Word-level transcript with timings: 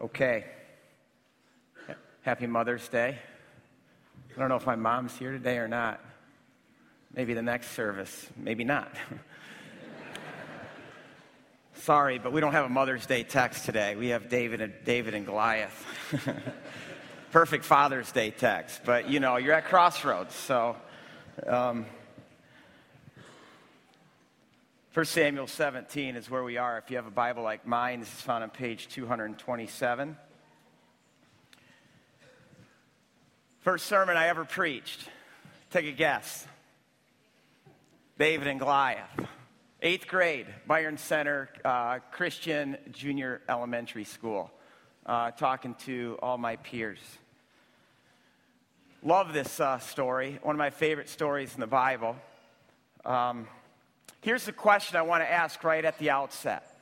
Okay. 0.00 0.44
Happy 2.22 2.46
Mother's 2.46 2.88
Day. 2.88 3.18
I 4.36 4.38
don't 4.38 4.48
know 4.48 4.54
if 4.54 4.64
my 4.64 4.76
mom's 4.76 5.16
here 5.16 5.32
today 5.32 5.58
or 5.58 5.66
not. 5.66 6.00
Maybe 7.12 7.34
the 7.34 7.42
next 7.42 7.72
service, 7.72 8.28
maybe 8.36 8.62
not. 8.62 8.92
Sorry, 11.74 12.20
but 12.20 12.32
we 12.32 12.40
don't 12.40 12.52
have 12.52 12.66
a 12.66 12.68
Mother's 12.68 13.06
Day 13.06 13.24
text 13.24 13.64
today. 13.64 13.96
We 13.96 14.08
have 14.08 14.28
David 14.28 14.60
and 14.60 14.72
David 14.84 15.14
and 15.14 15.26
Goliath. 15.26 15.84
Perfect 17.32 17.64
Father's 17.64 18.12
Day 18.12 18.30
text, 18.30 18.82
but 18.84 19.10
you 19.10 19.18
know, 19.18 19.36
you're 19.36 19.54
at 19.54 19.64
crossroads, 19.64 20.32
so 20.32 20.76
um, 21.44 21.86
1 24.98 25.04
Samuel 25.04 25.46
17 25.46 26.16
is 26.16 26.28
where 26.28 26.42
we 26.42 26.56
are. 26.56 26.76
If 26.76 26.90
you 26.90 26.96
have 26.96 27.06
a 27.06 27.10
Bible 27.12 27.44
like 27.44 27.64
mine, 27.64 28.00
this 28.00 28.12
is 28.12 28.20
found 28.20 28.42
on 28.42 28.50
page 28.50 28.88
227. 28.88 30.16
First 33.60 33.86
sermon 33.86 34.16
I 34.16 34.26
ever 34.26 34.44
preached. 34.44 35.08
Take 35.70 35.86
a 35.86 35.92
guess. 35.92 36.48
David 38.18 38.48
and 38.48 38.58
Goliath. 38.58 39.08
Eighth 39.82 40.08
grade, 40.08 40.48
Byron 40.66 40.98
Center 40.98 41.48
uh, 41.64 42.00
Christian 42.10 42.76
Junior 42.90 43.40
Elementary 43.48 44.02
School. 44.02 44.50
Uh, 45.06 45.30
talking 45.30 45.76
to 45.86 46.18
all 46.20 46.38
my 46.38 46.56
peers. 46.56 46.98
Love 49.04 49.32
this 49.32 49.60
uh, 49.60 49.78
story, 49.78 50.40
one 50.42 50.56
of 50.56 50.58
my 50.58 50.70
favorite 50.70 51.08
stories 51.08 51.54
in 51.54 51.60
the 51.60 51.68
Bible. 51.68 52.16
Um, 53.04 53.46
Here's 54.20 54.44
the 54.44 54.52
question 54.52 54.96
I 54.96 55.02
want 55.02 55.22
to 55.22 55.30
ask 55.30 55.62
right 55.62 55.84
at 55.84 55.98
the 55.98 56.10
outset 56.10 56.76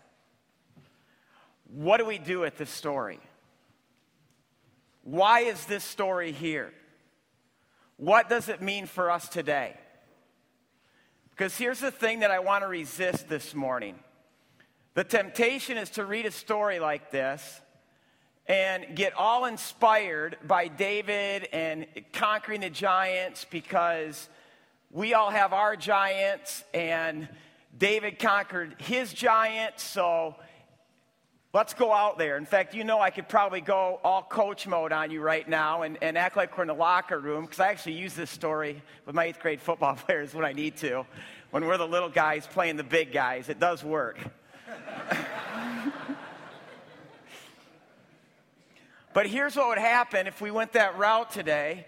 What 1.68 1.98
do 1.98 2.04
we 2.04 2.18
do 2.18 2.40
with 2.40 2.56
this 2.56 2.70
story? 2.70 3.20
Why 5.02 5.40
is 5.40 5.64
this 5.66 5.84
story 5.84 6.32
here? 6.32 6.72
What 7.96 8.28
does 8.28 8.48
it 8.48 8.60
mean 8.60 8.86
for 8.86 9.10
us 9.10 9.28
today? 9.28 9.74
Because 11.30 11.56
here's 11.56 11.80
the 11.80 11.90
thing 11.90 12.20
that 12.20 12.30
I 12.30 12.38
want 12.38 12.64
to 12.64 12.68
resist 12.68 13.28
this 13.28 13.54
morning 13.54 13.98
the 14.94 15.04
temptation 15.04 15.76
is 15.76 15.90
to 15.90 16.06
read 16.06 16.24
a 16.24 16.30
story 16.30 16.78
like 16.78 17.10
this 17.10 17.60
and 18.46 18.96
get 18.96 19.12
all 19.14 19.44
inspired 19.44 20.38
by 20.46 20.68
David 20.68 21.48
and 21.52 21.86
conquering 22.12 22.62
the 22.62 22.70
giants 22.70 23.44
because 23.50 24.28
we 24.96 25.12
all 25.12 25.30
have 25.30 25.52
our 25.52 25.76
giants, 25.76 26.64
and 26.72 27.28
David 27.76 28.18
conquered 28.18 28.76
his 28.78 29.12
giant, 29.12 29.78
so 29.78 30.36
let's 31.52 31.74
go 31.74 31.92
out 31.92 32.16
there. 32.16 32.38
In 32.38 32.46
fact, 32.46 32.74
you 32.74 32.82
know 32.82 32.98
I 32.98 33.10
could 33.10 33.28
probably 33.28 33.60
go 33.60 34.00
all 34.02 34.22
coach 34.22 34.66
mode 34.66 34.92
on 34.92 35.10
you 35.10 35.20
right 35.20 35.46
now 35.46 35.82
and, 35.82 35.98
and 36.00 36.16
act 36.16 36.34
like 36.34 36.56
we're 36.56 36.64
in 36.64 36.68
the 36.68 36.74
locker 36.74 37.20
room, 37.20 37.44
because 37.44 37.60
I 37.60 37.68
actually 37.68 37.92
use 37.92 38.14
this 38.14 38.30
story 38.30 38.82
with 39.04 39.14
my 39.14 39.26
eighth 39.26 39.40
grade 39.40 39.60
football 39.60 39.96
players 40.06 40.32
when 40.32 40.46
I 40.46 40.54
need 40.54 40.78
to. 40.78 41.04
When 41.50 41.66
we're 41.66 41.76
the 41.76 41.86
little 41.86 42.08
guys 42.08 42.46
playing 42.46 42.76
the 42.76 42.82
big 42.82 43.12
guys, 43.12 43.50
it 43.50 43.60
does 43.60 43.84
work. 43.84 44.18
but 49.12 49.26
here's 49.26 49.56
what 49.56 49.68
would 49.68 49.76
happen 49.76 50.26
if 50.26 50.40
we 50.40 50.50
went 50.50 50.72
that 50.72 50.96
route 50.96 51.30
today 51.30 51.84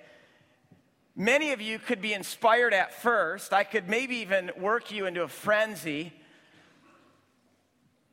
Many 1.20 1.50
of 1.50 1.60
you 1.60 1.80
could 1.80 2.00
be 2.00 2.12
inspired 2.14 2.72
at 2.72 2.94
first. 2.94 3.52
I 3.52 3.64
could 3.64 3.88
maybe 3.88 4.18
even 4.18 4.52
work 4.56 4.92
you 4.92 5.06
into 5.06 5.24
a 5.24 5.28
frenzy. 5.28 6.12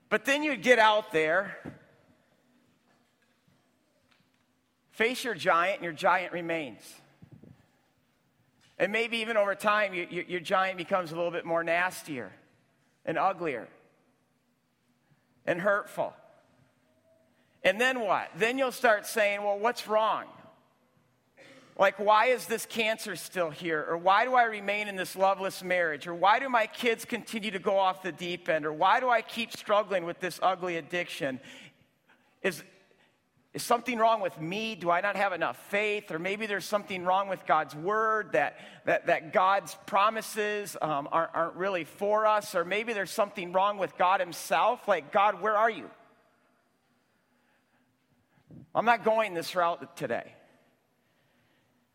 But 0.10 0.26
then 0.26 0.42
you'd 0.42 0.64
get 0.64 0.80
out 0.80 1.12
there, 1.12 1.56
face 4.90 5.24
your 5.24 5.36
giant, 5.36 5.76
and 5.76 5.84
your 5.84 5.94
giant 5.94 6.34
remains. 6.34 6.82
And 8.80 8.92
maybe 8.92 9.18
even 9.18 9.38
over 9.38 9.54
time, 9.54 9.94
you, 9.94 10.08
you, 10.10 10.26
your 10.28 10.40
giant 10.40 10.80
becomes 10.80 11.12
a 11.12 11.16
little 11.16 11.30
bit 11.30 11.46
more 11.46 11.64
nastier 11.64 12.32
and 13.06 13.20
uglier 13.20 13.68
and 15.46 15.62
hurtful. 15.62 16.12
And 17.64 17.80
then 17.80 18.00
what? 18.00 18.32
Then 18.36 18.58
you'll 18.58 18.72
start 18.72 19.06
saying, 19.06 19.44
well, 19.44 19.60
what's 19.60 19.88
wrong? 19.88 20.26
Like, 21.78 22.00
why 22.00 22.28
is 22.28 22.46
this 22.46 22.66
cancer 22.66 23.18
still 23.18 23.50
here? 23.50 23.86
Or 23.90 23.98
why 23.98 24.24
do 24.24 24.34
I 24.34 24.44
remain 24.44 24.88
in 24.88 24.96
this 24.96 25.16
loveless 25.16 25.62
marriage? 25.62 26.08
Or 26.08 26.16
why 26.16 26.40
do 26.40 26.48
my 26.48 26.68
kids 26.68 27.04
continue 27.04 27.52
to 27.52 27.60
go 27.60 27.78
off 27.78 28.02
the 28.02 28.14
deep 28.14 28.48
end? 28.48 28.66
Or 28.66 28.72
why 28.72 29.02
do 29.02 29.10
I 29.10 29.22
keep 29.22 29.52
struggling 29.52 30.06
with 30.06 30.22
this 30.22 30.40
ugly 30.42 30.78
addiction? 30.78 31.42
Is, 32.42 32.64
is 33.54 33.62
something 33.62 33.98
wrong 33.98 34.22
with 34.22 34.40
me? 34.40 34.76
Do 34.76 34.90
I 34.90 35.02
not 35.02 35.18
have 35.18 35.34
enough 35.34 35.58
faith? 35.70 36.12
Or 36.12 36.20
maybe 36.20 36.46
there's 36.46 36.64
something 36.64 37.04
wrong 37.04 37.28
with 37.28 37.46
God's 37.46 37.76
word, 37.76 38.32
that, 38.32 38.58
that, 38.86 39.08
that 39.08 39.34
God's 39.34 39.76
promises 39.86 40.78
um, 40.82 41.10
aren't, 41.12 41.36
aren't 41.36 41.56
really 41.56 41.84
for 41.84 42.26
us. 42.26 42.56
Or 42.56 42.64
maybe 42.64 42.94
there's 42.94 43.12
something 43.12 43.52
wrong 43.52 43.78
with 43.78 43.98
God 43.98 44.22
Himself. 44.22 44.88
Like, 44.88 45.12
God, 45.12 45.42
where 45.42 45.58
are 45.58 45.70
you? 45.70 45.90
I'm 48.74 48.86
not 48.86 49.04
going 49.04 49.34
this 49.34 49.54
route 49.56 49.98
today 49.98 50.32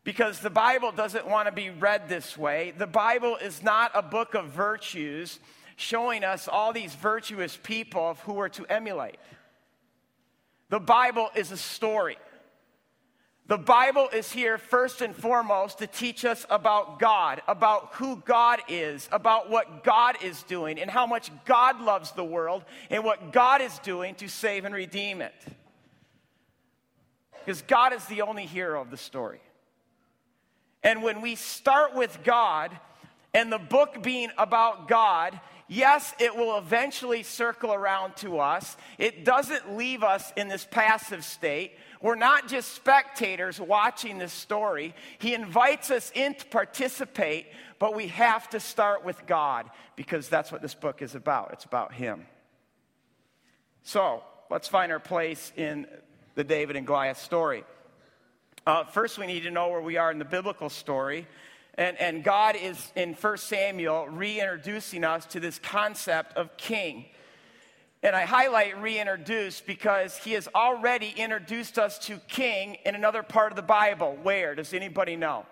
because 0.03 0.39
the 0.39 0.49
Bible 0.49 0.91
doesn't 0.91 1.27
want 1.27 1.47
to 1.47 1.51
be 1.51 1.69
read 1.69 2.09
this 2.09 2.37
way. 2.37 2.73
The 2.77 2.87
Bible 2.87 3.37
is 3.37 3.61
not 3.61 3.91
a 3.93 4.01
book 4.01 4.33
of 4.33 4.47
virtues 4.47 5.39
showing 5.75 6.23
us 6.23 6.47
all 6.47 6.73
these 6.73 6.95
virtuous 6.95 7.57
people 7.61 8.17
who 8.25 8.39
are 8.39 8.49
to 8.49 8.65
emulate. 8.65 9.17
The 10.69 10.79
Bible 10.79 11.29
is 11.35 11.51
a 11.51 11.57
story. 11.57 12.17
The 13.47 13.57
Bible 13.57 14.07
is 14.13 14.31
here 14.31 14.57
first 14.57 15.01
and 15.01 15.13
foremost 15.13 15.79
to 15.79 15.87
teach 15.87 16.23
us 16.23 16.45
about 16.49 16.99
God, 16.99 17.41
about 17.47 17.95
who 17.95 18.23
God 18.25 18.61
is, 18.69 19.09
about 19.11 19.49
what 19.49 19.83
God 19.83 20.15
is 20.23 20.43
doing, 20.43 20.79
and 20.79 20.89
how 20.89 21.05
much 21.05 21.29
God 21.43 21.81
loves 21.81 22.11
the 22.11 22.23
world, 22.23 22.63
and 22.89 23.03
what 23.03 23.33
God 23.33 23.61
is 23.61 23.77
doing 23.79 24.15
to 24.15 24.29
save 24.29 24.63
and 24.63 24.73
redeem 24.73 25.21
it. 25.21 25.33
Because 27.39 27.61
God 27.63 27.91
is 27.91 28.05
the 28.05 28.21
only 28.21 28.45
hero 28.45 28.79
of 28.81 28.89
the 28.89 28.97
story. 28.97 29.41
And 30.83 31.03
when 31.03 31.21
we 31.21 31.35
start 31.35 31.95
with 31.95 32.19
God 32.23 32.77
and 33.33 33.51
the 33.51 33.59
book 33.59 34.01
being 34.01 34.29
about 34.37 34.87
God, 34.87 35.39
yes, 35.67 36.13
it 36.19 36.35
will 36.35 36.57
eventually 36.57 37.23
circle 37.23 37.73
around 37.73 38.15
to 38.17 38.39
us. 38.39 38.75
It 38.97 39.23
doesn't 39.23 39.77
leave 39.77 40.03
us 40.03 40.31
in 40.35 40.47
this 40.47 40.67
passive 40.69 41.23
state. 41.23 41.73
We're 42.01 42.15
not 42.15 42.47
just 42.47 42.73
spectators 42.73 43.59
watching 43.59 44.17
this 44.17 44.33
story. 44.33 44.95
He 45.19 45.35
invites 45.35 45.91
us 45.91 46.11
in 46.15 46.33
to 46.35 46.45
participate, 46.47 47.47
but 47.77 47.95
we 47.95 48.07
have 48.07 48.49
to 48.49 48.59
start 48.59 49.05
with 49.05 49.25
God 49.27 49.69
because 49.95 50.27
that's 50.27 50.51
what 50.51 50.63
this 50.63 50.73
book 50.73 51.03
is 51.03 51.13
about. 51.13 51.51
It's 51.53 51.65
about 51.65 51.93
Him. 51.93 52.25
So 53.83 54.23
let's 54.49 54.67
find 54.67 54.91
our 54.91 54.99
place 54.99 55.53
in 55.55 55.87
the 56.35 56.43
David 56.43 56.75
and 56.75 56.87
Goliath 56.87 57.21
story. 57.21 57.63
Uh, 58.65 58.83
first, 58.83 59.17
we 59.17 59.25
need 59.25 59.41
to 59.43 59.51
know 59.51 59.69
where 59.69 59.81
we 59.81 59.97
are 59.97 60.11
in 60.11 60.19
the 60.19 60.25
biblical 60.25 60.69
story. 60.69 61.27
And, 61.75 61.99
and 61.99 62.23
God 62.23 62.55
is 62.55 62.91
in 62.95 63.13
1 63.13 63.37
Samuel 63.37 64.07
reintroducing 64.07 65.03
us 65.03 65.25
to 65.27 65.39
this 65.39 65.57
concept 65.57 66.37
of 66.37 66.55
king. 66.57 67.05
And 68.03 68.15
I 68.15 68.25
highlight 68.25 68.79
reintroduce 68.81 69.61
because 69.61 70.17
he 70.17 70.33
has 70.33 70.47
already 70.53 71.13
introduced 71.17 71.79
us 71.79 71.97
to 72.05 72.17
king 72.27 72.77
in 72.85 72.93
another 72.93 73.23
part 73.23 73.51
of 73.51 73.55
the 73.55 73.61
Bible. 73.61 74.17
Where? 74.21 74.53
Does 74.53 74.73
anybody 74.73 75.15
know? 75.15 75.45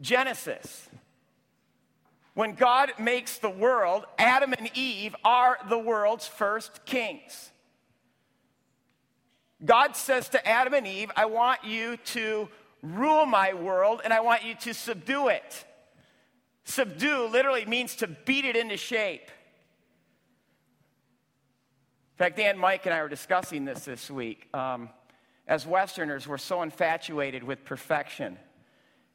Genesis. 0.00 0.88
When 2.34 2.54
God 2.54 2.92
makes 2.98 3.38
the 3.38 3.50
world, 3.50 4.04
Adam 4.18 4.52
and 4.52 4.70
Eve 4.74 5.16
are 5.24 5.58
the 5.68 5.78
world's 5.78 6.28
first 6.28 6.84
kings. 6.84 7.50
God 9.64 9.96
says 9.96 10.28
to 10.30 10.46
Adam 10.46 10.74
and 10.74 10.86
Eve, 10.86 11.10
I 11.16 11.26
want 11.26 11.64
you 11.64 11.96
to 11.96 12.48
rule 12.82 13.26
my 13.26 13.54
world 13.54 14.00
and 14.04 14.12
I 14.12 14.20
want 14.20 14.44
you 14.44 14.54
to 14.56 14.74
subdue 14.74 15.28
it. 15.28 15.64
Subdue 16.64 17.28
literally 17.28 17.64
means 17.64 17.96
to 17.96 18.06
beat 18.06 18.44
it 18.44 18.56
into 18.56 18.76
shape. 18.76 19.30
In 22.18 22.24
fact, 22.24 22.36
Dan, 22.36 22.58
Mike, 22.58 22.86
and 22.86 22.94
I 22.94 23.02
were 23.02 23.08
discussing 23.08 23.64
this 23.64 23.84
this 23.84 24.10
week. 24.10 24.48
Um, 24.54 24.88
as 25.46 25.66
Westerners, 25.66 26.26
we're 26.26 26.38
so 26.38 26.62
infatuated 26.62 27.44
with 27.44 27.64
perfection. 27.64 28.38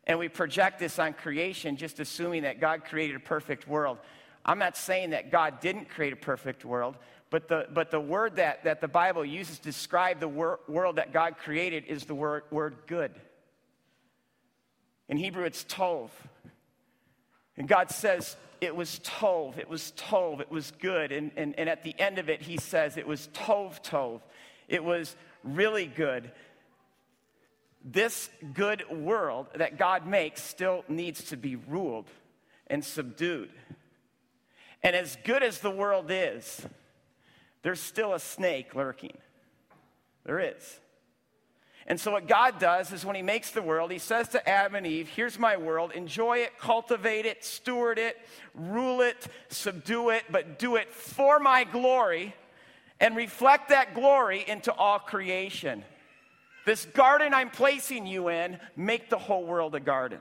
And 0.05 0.17
we 0.17 0.29
project 0.29 0.79
this 0.79 0.97
on 0.97 1.13
creation, 1.13 1.77
just 1.77 1.99
assuming 1.99 2.43
that 2.43 2.59
God 2.59 2.85
created 2.85 3.15
a 3.15 3.19
perfect 3.19 3.67
world. 3.67 3.97
I'm 4.45 4.59
not 4.59 4.77
saying 4.77 5.11
that 5.11 5.31
God 5.31 5.59
didn't 5.59 5.89
create 5.89 6.13
a 6.13 6.17
perfect 6.17 6.65
world, 6.65 6.95
but 7.31 7.47
the, 7.47 7.65
but 7.73 7.89
the 7.91 7.99
word 7.99 8.35
that, 8.35 8.65
that 8.65 8.81
the 8.81 8.89
Bible 8.89 9.25
uses 9.25 9.57
to 9.57 9.63
describe 9.63 10.19
the 10.19 10.27
wor- 10.27 10.59
world 10.67 10.97
that 10.97 11.13
God 11.13 11.37
created 11.37 11.85
is 11.87 12.03
the 12.03 12.13
word, 12.13 12.43
word 12.51 12.75
good. 12.87 13.11
In 15.07 15.15
Hebrew, 15.15 15.45
it's 15.45 15.63
tov. 15.63 16.09
And 17.57 17.69
God 17.69 17.89
says, 17.89 18.35
it 18.59 18.75
was 18.75 18.99
tov, 19.03 19.57
it 19.57 19.69
was 19.69 19.93
tov, 19.95 20.41
it 20.41 20.51
was 20.51 20.71
good. 20.79 21.13
And, 21.13 21.31
and, 21.37 21.57
and 21.57 21.69
at 21.69 21.83
the 21.83 21.97
end 21.97 22.19
of 22.19 22.29
it, 22.29 22.41
he 22.41 22.57
says 22.57 22.97
it 22.97 23.07
was 23.07 23.29
tov, 23.33 23.81
tov. 23.81 24.19
It 24.67 24.83
was 24.83 25.15
really 25.43 25.85
good. 25.85 26.31
This 27.83 28.29
good 28.53 28.83
world 28.91 29.47
that 29.55 29.77
God 29.77 30.05
makes 30.05 30.43
still 30.43 30.83
needs 30.89 31.23
to 31.25 31.37
be 31.37 31.55
ruled 31.55 32.09
and 32.67 32.83
subdued. 32.83 33.51
And 34.83 34.97
as 34.97 35.17
good 35.23 35.43
as 35.43 35.59
the 35.59 35.71
world 35.71 36.07
is, 36.09 36.65
there's 37.63 37.79
still 37.79 38.13
a 38.13 38.19
snake 38.19 38.75
lurking. 38.75 39.17
There 40.25 40.39
is. 40.39 40.79
And 41.87 41.99
so, 41.99 42.11
what 42.11 42.27
God 42.27 42.59
does 42.59 42.93
is 42.93 43.05
when 43.05 43.15
He 43.15 43.21
makes 43.21 43.51
the 43.51 43.61
world, 43.61 43.91
He 43.91 43.97
says 43.97 44.29
to 44.29 44.49
Adam 44.49 44.75
and 44.75 44.87
Eve, 44.87 45.09
Here's 45.09 45.39
my 45.39 45.57
world, 45.57 45.91
enjoy 45.93 46.39
it, 46.39 46.57
cultivate 46.59 47.25
it, 47.25 47.43
steward 47.43 47.97
it, 47.97 48.17
rule 48.53 49.01
it, 49.01 49.27
subdue 49.49 50.09
it, 50.09 50.23
but 50.29 50.59
do 50.59 50.75
it 50.75 50.93
for 50.93 51.39
my 51.39 51.63
glory 51.63 52.35
and 52.99 53.15
reflect 53.15 53.69
that 53.69 53.95
glory 53.95 54.45
into 54.47 54.71
all 54.71 54.99
creation. 54.99 55.83
This 56.65 56.85
garden 56.85 57.33
I'm 57.33 57.49
placing 57.49 58.05
you 58.05 58.29
in, 58.29 58.59
make 58.75 59.09
the 59.09 59.17
whole 59.17 59.43
world 59.43 59.73
a 59.73 59.79
garden. 59.79 60.19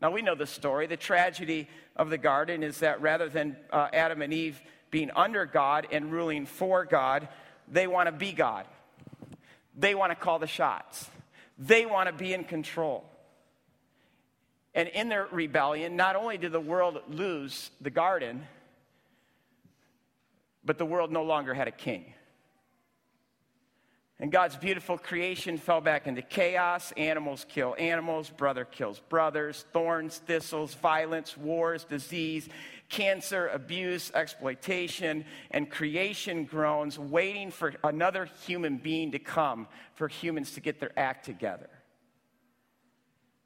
Now, 0.00 0.10
we 0.10 0.22
know 0.22 0.34
the 0.34 0.46
story. 0.46 0.86
The 0.86 0.96
tragedy 0.96 1.68
of 1.94 2.08
the 2.08 2.16
garden 2.16 2.62
is 2.62 2.78
that 2.78 3.02
rather 3.02 3.28
than 3.28 3.56
uh, 3.70 3.88
Adam 3.92 4.22
and 4.22 4.32
Eve 4.32 4.62
being 4.90 5.10
under 5.14 5.46
God 5.46 5.86
and 5.90 6.12
ruling 6.12 6.46
for 6.46 6.84
God, 6.84 7.28
they 7.68 7.86
want 7.86 8.08
to 8.08 8.12
be 8.12 8.32
God. 8.32 8.66
They 9.76 9.94
want 9.94 10.10
to 10.10 10.16
call 10.16 10.38
the 10.38 10.46
shots. 10.46 11.08
They 11.58 11.86
want 11.86 12.08
to 12.08 12.12
be 12.12 12.34
in 12.34 12.44
control. 12.44 13.04
And 14.74 14.88
in 14.88 15.08
their 15.08 15.26
rebellion, 15.30 15.96
not 15.96 16.16
only 16.16 16.38
did 16.38 16.52
the 16.52 16.60
world 16.60 17.00
lose 17.08 17.70
the 17.80 17.90
garden, 17.90 18.46
but 20.64 20.78
the 20.78 20.86
world 20.86 21.10
no 21.10 21.22
longer 21.22 21.54
had 21.54 21.68
a 21.68 21.72
king. 21.72 22.12
And 24.20 24.30
God's 24.30 24.54
beautiful 24.54 24.98
creation 24.98 25.56
fell 25.56 25.80
back 25.80 26.06
into 26.06 26.20
chaos. 26.20 26.92
Animals 26.92 27.46
kill 27.48 27.74
animals, 27.78 28.28
brother 28.28 28.66
kills 28.66 29.00
brothers, 29.08 29.64
thorns, 29.72 30.18
thistles, 30.18 30.74
violence, 30.74 31.38
wars, 31.38 31.84
disease, 31.84 32.46
cancer, 32.90 33.48
abuse, 33.48 34.12
exploitation, 34.14 35.24
and 35.50 35.70
creation 35.70 36.44
groans, 36.44 36.98
waiting 36.98 37.50
for 37.50 37.72
another 37.82 38.28
human 38.46 38.76
being 38.76 39.12
to 39.12 39.18
come 39.18 39.66
for 39.94 40.06
humans 40.06 40.52
to 40.52 40.60
get 40.60 40.80
their 40.80 40.92
act 40.98 41.24
together. 41.24 41.70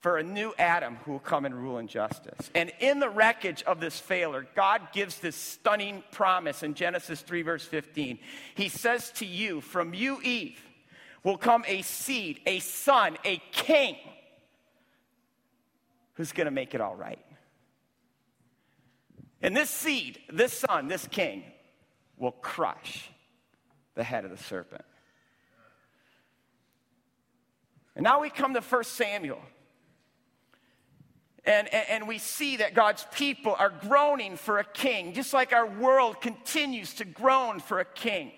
For 0.05 0.19
a 0.19 0.23
new 0.23 0.53
Adam 0.59 0.97
who 0.97 1.13
will 1.13 1.19
come 1.19 1.47
and 1.47 1.55
rule 1.55 1.79
in 1.79 1.89
justice. 1.89 2.51
And 2.55 2.71
in 2.79 2.99
the 2.99 3.09
wreckage 3.09 3.63
of 3.63 3.81
this 3.81 3.99
failure, 3.99 4.47
God 4.55 4.89
gives 4.93 5.19
this 5.19 5.35
stunning 5.35 6.05
promise 6.11 6.63
in 6.63 6.75
Genesis 6.75 7.23
3, 7.23 7.41
verse 7.41 7.65
15. 7.65 8.19
He 8.55 8.69
says 8.69 9.11
to 9.13 9.25
you, 9.25 9.63
From 9.63 9.95
you, 9.95 10.21
Eve, 10.21 10.63
will 11.23 11.39
come 11.39 11.65
a 11.67 11.81
seed, 11.81 12.41
a 12.45 12.59
son, 12.59 13.17
a 13.25 13.41
king 13.51 13.97
who's 16.17 16.33
going 16.33 16.49
to 16.49 16.51
make 16.51 16.75
it 16.75 16.83
all 16.83 16.97
right. 16.97 17.25
And 19.41 19.57
this 19.57 19.71
seed, 19.71 20.19
this 20.31 20.53
son, 20.53 20.87
this 20.87 21.09
king, 21.09 21.45
will 22.19 22.33
crush 22.33 23.09
the 23.95 24.05
head 24.05 24.27
of 24.27 24.31
the 24.31 24.37
serpent. 24.37 24.85
And 27.97 28.05
now 28.05 28.21
we 28.21 28.29
come 28.29 28.53
to 28.53 28.61
1 28.61 28.85
Samuel. 28.85 29.41
And, 31.47 31.73
and, 31.75 32.09
we 32.09 32.17
see 32.17 32.57
that 32.57 32.73
God's 32.73 33.07
people 33.13 33.55
are 33.59 33.69
groaning 33.69 34.37
for 34.37 34.61
a 34.61 34.65
king, 34.65 35.13
just 35.13 35.35
like 35.35 35.53
our 35.53 35.67
world 35.67 36.23
continues 36.23 36.95
to 36.95 37.05
groan 37.05 37.61
for 37.61 37.81
a 37.81 37.85
king. 37.85 38.33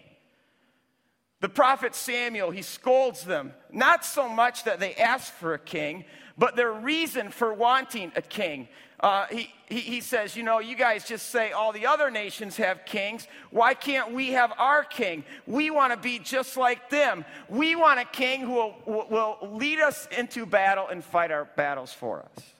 The 1.40 1.48
prophet 1.48 1.94
Samuel, 1.94 2.50
he 2.50 2.62
scolds 2.62 3.22
them, 3.22 3.52
not 3.70 4.04
so 4.04 4.28
much 4.28 4.64
that 4.64 4.80
they 4.80 4.94
ask 4.94 5.32
for 5.32 5.54
a 5.54 5.58
king, 5.58 6.04
but 6.36 6.56
their 6.56 6.72
reason 6.72 7.30
for 7.30 7.54
wanting 7.54 8.10
a 8.16 8.22
king. 8.22 8.68
Uh, 8.98 9.26
he, 9.26 9.52
he, 9.68 9.80
he 9.80 10.00
says, 10.00 10.34
You 10.34 10.42
know, 10.42 10.58
you 10.58 10.74
guys 10.74 11.06
just 11.06 11.28
say 11.28 11.52
all 11.52 11.72
the 11.72 11.86
other 11.86 12.10
nations 12.10 12.56
have 12.56 12.86
kings. 12.86 13.28
Why 13.50 13.74
can't 13.74 14.12
we 14.12 14.30
have 14.30 14.52
our 14.58 14.82
king? 14.82 15.24
We 15.46 15.70
want 15.70 15.92
to 15.92 15.98
be 15.98 16.18
just 16.18 16.56
like 16.56 16.90
them. 16.90 17.24
We 17.48 17.76
want 17.76 18.00
a 18.00 18.04
king 18.04 18.40
who 18.40 18.54
will, 18.54 18.74
will 18.86 19.38
lead 19.52 19.78
us 19.78 20.08
into 20.16 20.46
battle 20.46 20.88
and 20.88 21.04
fight 21.04 21.30
our 21.30 21.44
battles 21.44 21.92
for 21.92 22.20
us. 22.20 22.55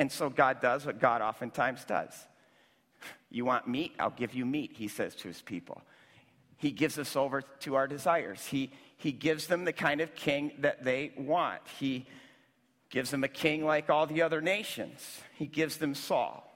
And 0.00 0.10
so 0.10 0.30
God 0.30 0.62
does 0.62 0.86
what 0.86 0.98
God 0.98 1.22
oftentimes 1.22 1.84
does. 1.84 2.12
You 3.32 3.44
want 3.44 3.68
meat? 3.68 3.92
I'll 4.00 4.10
give 4.10 4.34
you 4.34 4.44
meat, 4.44 4.72
he 4.74 4.88
says 4.88 5.14
to 5.16 5.28
his 5.28 5.40
people. 5.40 5.82
He 6.56 6.72
gives 6.72 6.98
us 6.98 7.14
over 7.14 7.42
to 7.60 7.76
our 7.76 7.86
desires. 7.86 8.44
He, 8.44 8.72
he 8.96 9.12
gives 9.12 9.46
them 9.46 9.64
the 9.64 9.72
kind 9.72 10.00
of 10.00 10.16
king 10.16 10.50
that 10.58 10.82
they 10.82 11.12
want. 11.16 11.60
He 11.78 12.06
gives 12.90 13.12
them 13.12 13.22
a 13.22 13.28
king 13.28 13.64
like 13.64 13.88
all 13.88 14.06
the 14.06 14.22
other 14.22 14.40
nations. 14.40 15.20
He 15.36 15.46
gives 15.46 15.76
them 15.76 15.94
Saul 15.94 16.49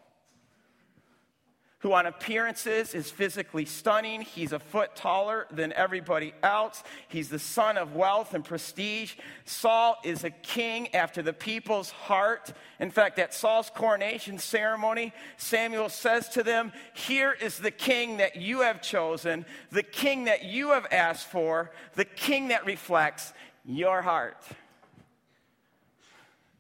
who 1.84 1.92
on 1.92 2.06
appearances 2.06 2.94
is 2.94 3.10
physically 3.10 3.66
stunning. 3.66 4.22
He's 4.22 4.52
a 4.52 4.58
foot 4.58 4.96
taller 4.96 5.46
than 5.50 5.70
everybody 5.74 6.32
else. 6.42 6.82
He's 7.08 7.28
the 7.28 7.38
son 7.38 7.76
of 7.76 7.94
wealth 7.94 8.32
and 8.32 8.42
prestige. 8.42 9.16
Saul 9.44 9.98
is 10.02 10.24
a 10.24 10.30
king 10.30 10.94
after 10.94 11.20
the 11.20 11.34
people's 11.34 11.90
heart. 11.90 12.54
In 12.80 12.90
fact, 12.90 13.18
at 13.18 13.34
Saul's 13.34 13.68
coronation 13.68 14.38
ceremony, 14.38 15.12
Samuel 15.36 15.90
says 15.90 16.30
to 16.30 16.42
them, 16.42 16.72
Here 16.94 17.36
is 17.38 17.58
the 17.58 17.70
king 17.70 18.16
that 18.16 18.36
you 18.36 18.62
have 18.62 18.80
chosen, 18.80 19.44
the 19.70 19.82
king 19.82 20.24
that 20.24 20.42
you 20.42 20.70
have 20.70 20.86
asked 20.90 21.26
for, 21.26 21.70
the 21.96 22.06
king 22.06 22.48
that 22.48 22.64
reflects 22.64 23.34
your 23.66 24.00
heart. 24.00 24.42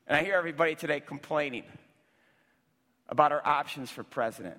And 0.06 0.18
I 0.18 0.22
hear 0.22 0.34
everybody 0.34 0.74
today 0.74 1.00
complaining 1.00 1.64
about 3.08 3.32
our 3.32 3.46
options 3.46 3.90
for 3.90 4.02
president. 4.02 4.58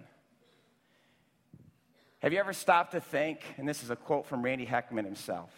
Have 2.25 2.33
you 2.33 2.39
ever 2.39 2.53
stopped 2.53 2.93
to 2.93 2.99
think, 2.99 3.41
and 3.57 3.69
this 3.69 3.83
is 3.83 3.91
a 3.91 3.95
quote 3.95 4.25
from 4.25 4.41
Randy 4.41 4.65
Heckman 4.65 5.05
himself, 5.05 5.51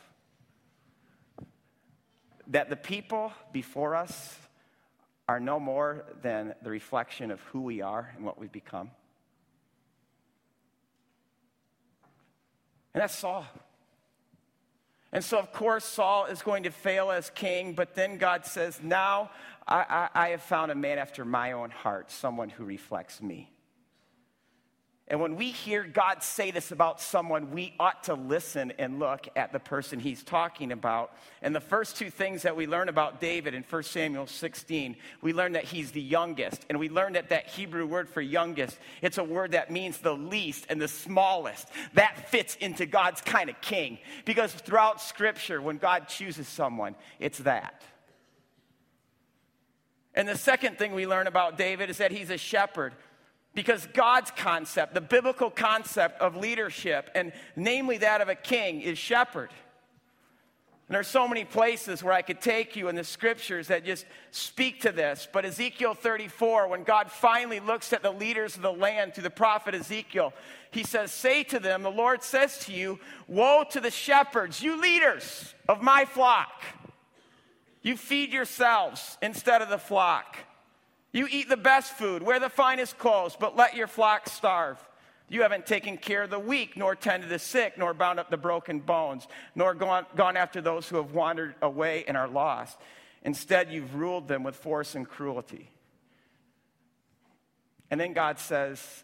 that 2.48 2.70
the 2.70 2.76
people 2.76 3.32
before 3.54 3.96
us 3.96 4.38
are 5.30 5.40
no 5.40 5.62
more 5.62 6.04
than 6.22 6.56
the 6.62 6.70
reflection 6.70 7.32
of 7.32 7.40
who 7.40 7.62
we 7.62 7.80
are 7.80 8.12
and 8.18 8.26
what 8.26 8.38
we've 8.38 8.52
become? 8.52 8.92
And 12.94 13.02
that's 13.02 13.16
Saul. 13.16 13.46
And 15.14 15.24
so, 15.24 15.40
of 15.40 15.54
course, 15.54 15.86
Saul 15.86 16.26
is 16.26 16.42
going 16.42 16.64
to 16.64 16.72
fail 16.72 17.12
as 17.12 17.30
king, 17.30 17.76
but 17.76 17.96
then 17.96 18.18
God 18.18 18.46
says, 18.46 18.82
Now 18.84 19.32
I, 19.66 20.10
I, 20.14 20.26
I 20.26 20.30
have 20.32 20.42
found 20.42 20.72
a 20.72 20.76
man 20.76 20.98
after 20.98 21.24
my 21.24 21.54
own 21.54 21.70
heart, 21.70 22.12
someone 22.12 22.50
who 22.50 22.66
reflects 22.66 23.22
me. 23.22 23.54
And 25.10 25.22
when 25.22 25.38
we 25.38 25.52
hear 25.52 25.86
God 25.86 26.22
say 26.22 26.52
this 26.52 26.74
about 26.74 27.00
someone, 27.00 27.52
we 27.52 27.74
ought 27.80 28.04
to 28.06 28.14
listen 28.14 28.74
and 28.78 29.00
look 29.00 29.30
at 29.38 29.54
the 29.54 29.60
person 29.60 30.02
he's 30.02 30.22
talking 30.22 30.74
about. 30.74 31.14
And 31.42 31.56
the 31.56 31.62
first 31.62 31.96
two 31.96 32.10
things 32.10 32.42
that 32.42 32.58
we 32.58 32.68
learn 32.68 32.90
about 32.90 33.22
David 33.22 33.54
in 33.54 33.64
1 33.64 33.84
Samuel 33.84 34.28
16, 34.28 34.98
we 35.22 35.32
learn 35.32 35.54
that 35.54 35.64
he's 35.64 35.92
the 35.92 36.02
youngest. 36.02 36.66
And 36.70 36.78
we 36.78 36.90
learn 36.90 37.14
that 37.14 37.30
that 37.30 37.48
Hebrew 37.48 37.86
word 37.86 38.10
for 38.10 38.20
youngest, 38.20 38.78
it's 39.02 39.18
a 39.18 39.24
word 39.24 39.52
that 39.52 39.72
means 39.72 40.00
the 40.00 40.14
least 40.14 40.66
and 40.68 40.82
the 40.82 40.90
smallest. 40.90 41.70
That 41.94 42.30
fits 42.30 42.56
into 42.56 42.86
God's 42.86 43.22
kind 43.22 43.50
of 43.50 43.62
king. 43.62 44.00
Because 44.26 44.52
throughout 44.52 45.02
Scripture, 45.02 45.62
when 45.62 45.78
God 45.78 46.10
chooses 46.10 46.50
someone, 46.50 46.96
it's 47.18 47.40
that. 47.40 47.82
And 50.18 50.28
the 50.28 50.36
second 50.36 50.80
thing 50.80 50.94
we 50.94 51.06
learn 51.06 51.28
about 51.28 51.60
David 51.60 51.92
is 51.92 52.00
that 52.00 52.12
he's 52.12 52.32
a 52.32 52.38
shepherd. 52.38 52.94
Because 53.58 53.88
God's 53.92 54.30
concept, 54.30 54.94
the 54.94 55.02
biblical 55.02 55.50
concept 55.50 56.22
of 56.22 56.36
leadership, 56.36 57.10
and 57.16 57.32
namely 57.56 57.98
that 57.98 58.22
of 58.22 58.30
a 58.30 58.36
king, 58.36 58.82
is 58.82 59.00
shepherd. 59.00 59.50
And 60.88 60.94
there's 60.94 61.08
so 61.08 61.28
many 61.28 61.44
places 61.44 62.04
where 62.04 62.14
I 62.14 62.22
could 62.22 62.40
take 62.40 62.76
you 62.76 62.88
in 62.88 62.96
the 62.96 63.04
scriptures 63.04 63.70
that 63.70 63.84
just 63.84 64.06
speak 64.30 64.82
to 64.82 64.92
this. 64.92 65.28
But 65.34 65.44
Ezekiel 65.44 65.96
34, 65.96 66.68
when 66.68 66.84
God 66.84 67.10
finally 67.10 67.60
looks 67.60 67.94
at 67.94 68.04
the 68.04 68.12
leaders 68.12 68.56
of 68.56 68.62
the 68.62 68.72
land 68.72 69.16
through 69.16 69.24
the 69.24 69.32
prophet 69.32 69.74
Ezekiel, 69.74 70.34
he 70.70 70.84
says, 70.84 71.12
Say 71.12 71.42
to 71.46 71.60
them, 71.60 71.82
the 71.82 71.90
Lord 71.90 72.22
says 72.22 72.60
to 72.66 72.74
you, 72.74 73.00
Woe 73.28 73.64
to 73.72 73.80
the 73.80 73.90
shepherds, 73.90 74.62
you 74.62 74.80
leaders 74.80 75.56
of 75.68 75.82
my 75.82 76.06
flock. 76.06 76.62
You 77.82 77.98
feed 77.98 78.32
yourselves 78.32 79.18
instead 79.20 79.64
of 79.64 79.70
the 79.70 79.80
flock. 79.80 80.38
You 81.12 81.28
eat 81.30 81.50
the 81.50 81.58
best 81.58 81.94
food, 81.94 82.22
wear 82.22 82.40
the 82.40 82.50
finest 82.50 82.98
clothes, 82.98 83.38
but 83.40 83.56
let 83.56 83.76
your 83.76 83.88
flock 83.88 84.30
starve. 84.30 84.78
You 85.30 85.42
haven't 85.42 85.66
taken 85.66 85.98
care 85.98 86.24
of 86.24 86.30
the 86.30 86.40
weak, 86.40 86.78
nor 86.78 86.96
tended 86.96 87.30
the 87.30 87.40
sick, 87.40 87.78
nor 87.78 87.94
bound 87.94 88.20
up 88.20 88.30
the 88.30 88.38
broken 88.38 88.80
bones, 88.80 89.28
nor 89.56 89.74
gone, 89.74 90.06
gone 90.16 90.38
after 90.38 90.62
those 90.62 90.88
who 90.88 90.98
have 90.98 91.14
wandered 91.14 91.56
away 91.62 92.06
and 92.08 92.16
are 92.16 92.28
lost. 92.28 92.78
Instead, 93.24 93.72
you've 93.72 93.96
ruled 93.96 94.28
them 94.28 94.44
with 94.44 94.56
force 94.56 94.96
and 94.96 95.08
cruelty. 95.08 95.70
And 97.92 98.00
then 98.00 98.14
God 98.14 98.40
says, 98.40 99.04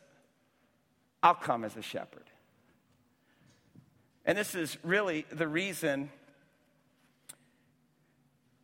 I'll 1.22 1.34
come 1.34 1.64
as 1.64 1.76
a 1.76 1.82
shepherd. 1.82 2.30
And 4.26 4.38
this 4.38 4.56
is 4.56 4.78
really 4.84 5.26
the 5.32 5.48
reason 5.48 6.10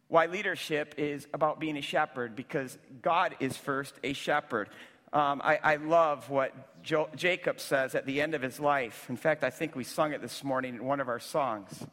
why 0.10 0.26
leadership 0.26 0.96
is 0.98 1.28
about 1.34 1.60
being 1.60 1.78
a 1.78 1.82
shepherd, 1.82 2.36
because 2.36 2.78
God 3.02 3.36
is 3.40 3.56
first 3.56 3.94
a 4.04 4.14
shepherd. 4.14 4.70
Um, 5.14 5.42
I, 5.44 5.60
I, 5.64 5.76
love 5.78 6.30
what 6.30 6.84
jo- 6.84 7.10
Jacob 7.16 7.60
says 7.60 7.96
at 7.96 8.06
the 8.06 8.22
end 8.22 8.36
of 8.36 8.42
his 8.42 8.60
life. 8.60 9.06
In 9.10 9.18
fact, 9.18 9.44
I 9.44 9.50
think 9.50 9.76
we 9.76 9.84
sung 9.84 10.14
it 10.14 10.22
this 10.22 10.44
morning 10.44 10.76
in 10.76 10.86
one 10.86 11.00
of 11.00 11.08
our 11.08 11.20
songs. 11.20 11.86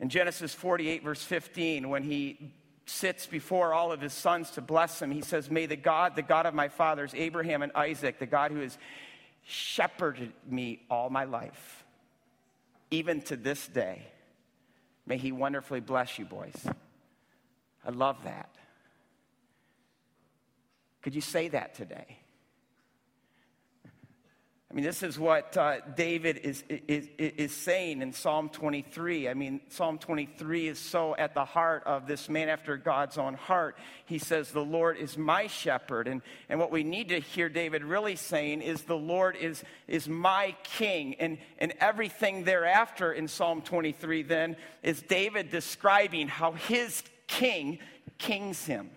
In 0.00 0.08
Genesis 0.08 0.54
48, 0.54 1.04
verse 1.04 1.22
15, 1.22 1.88
when 1.88 2.02
he 2.02 2.54
sits 2.86 3.26
before 3.26 3.72
all 3.72 3.92
of 3.92 4.00
his 4.00 4.12
sons 4.12 4.50
to 4.52 4.62
bless 4.62 5.00
him, 5.00 5.10
he 5.10 5.20
says, 5.20 5.50
May 5.50 5.66
the 5.66 5.76
God, 5.76 6.16
the 6.16 6.22
God 6.22 6.46
of 6.46 6.54
my 6.54 6.68
fathers, 6.68 7.12
Abraham 7.14 7.62
and 7.62 7.72
Isaac, 7.74 8.18
the 8.18 8.26
God 8.26 8.50
who 8.50 8.60
has 8.60 8.78
shepherded 9.44 10.32
me 10.48 10.80
all 10.90 11.10
my 11.10 11.24
life, 11.24 11.84
even 12.90 13.20
to 13.22 13.36
this 13.36 13.66
day, 13.66 14.06
may 15.10 15.16
he 15.16 15.32
wonderfully 15.32 15.80
bless 15.80 16.20
you, 16.20 16.24
boys. 16.24 16.54
I 17.84 17.90
love 17.90 18.22
that. 18.22 18.48
Could 21.02 21.16
you 21.16 21.20
say 21.20 21.48
that 21.48 21.74
today? 21.74 22.19
I 24.70 24.74
mean, 24.76 24.84
this 24.84 25.02
is 25.02 25.18
what 25.18 25.56
uh, 25.56 25.78
David 25.96 26.38
is, 26.44 26.62
is, 26.68 27.08
is 27.18 27.52
saying 27.52 28.02
in 28.02 28.12
Psalm 28.12 28.48
23. 28.50 29.28
I 29.28 29.34
mean, 29.34 29.60
Psalm 29.68 29.98
23 29.98 30.68
is 30.68 30.78
so 30.78 31.16
at 31.16 31.34
the 31.34 31.44
heart 31.44 31.82
of 31.86 32.06
this 32.06 32.28
man 32.28 32.48
after 32.48 32.76
God's 32.76 33.18
own 33.18 33.34
heart. 33.34 33.76
He 34.06 34.18
says, 34.18 34.52
The 34.52 34.64
Lord 34.64 34.96
is 34.96 35.18
my 35.18 35.48
shepherd. 35.48 36.06
And, 36.06 36.22
and 36.48 36.60
what 36.60 36.70
we 36.70 36.84
need 36.84 37.08
to 37.08 37.18
hear 37.18 37.48
David 37.48 37.82
really 37.82 38.14
saying 38.14 38.62
is, 38.62 38.82
The 38.82 38.96
Lord 38.96 39.34
is, 39.34 39.64
is 39.88 40.08
my 40.08 40.54
king. 40.62 41.16
And, 41.18 41.38
and 41.58 41.74
everything 41.80 42.44
thereafter 42.44 43.12
in 43.12 43.26
Psalm 43.26 43.62
23 43.62 44.22
then 44.22 44.56
is 44.84 45.02
David 45.02 45.50
describing 45.50 46.28
how 46.28 46.52
his 46.52 47.02
king 47.26 47.80
kings 48.18 48.66
him. 48.66 48.90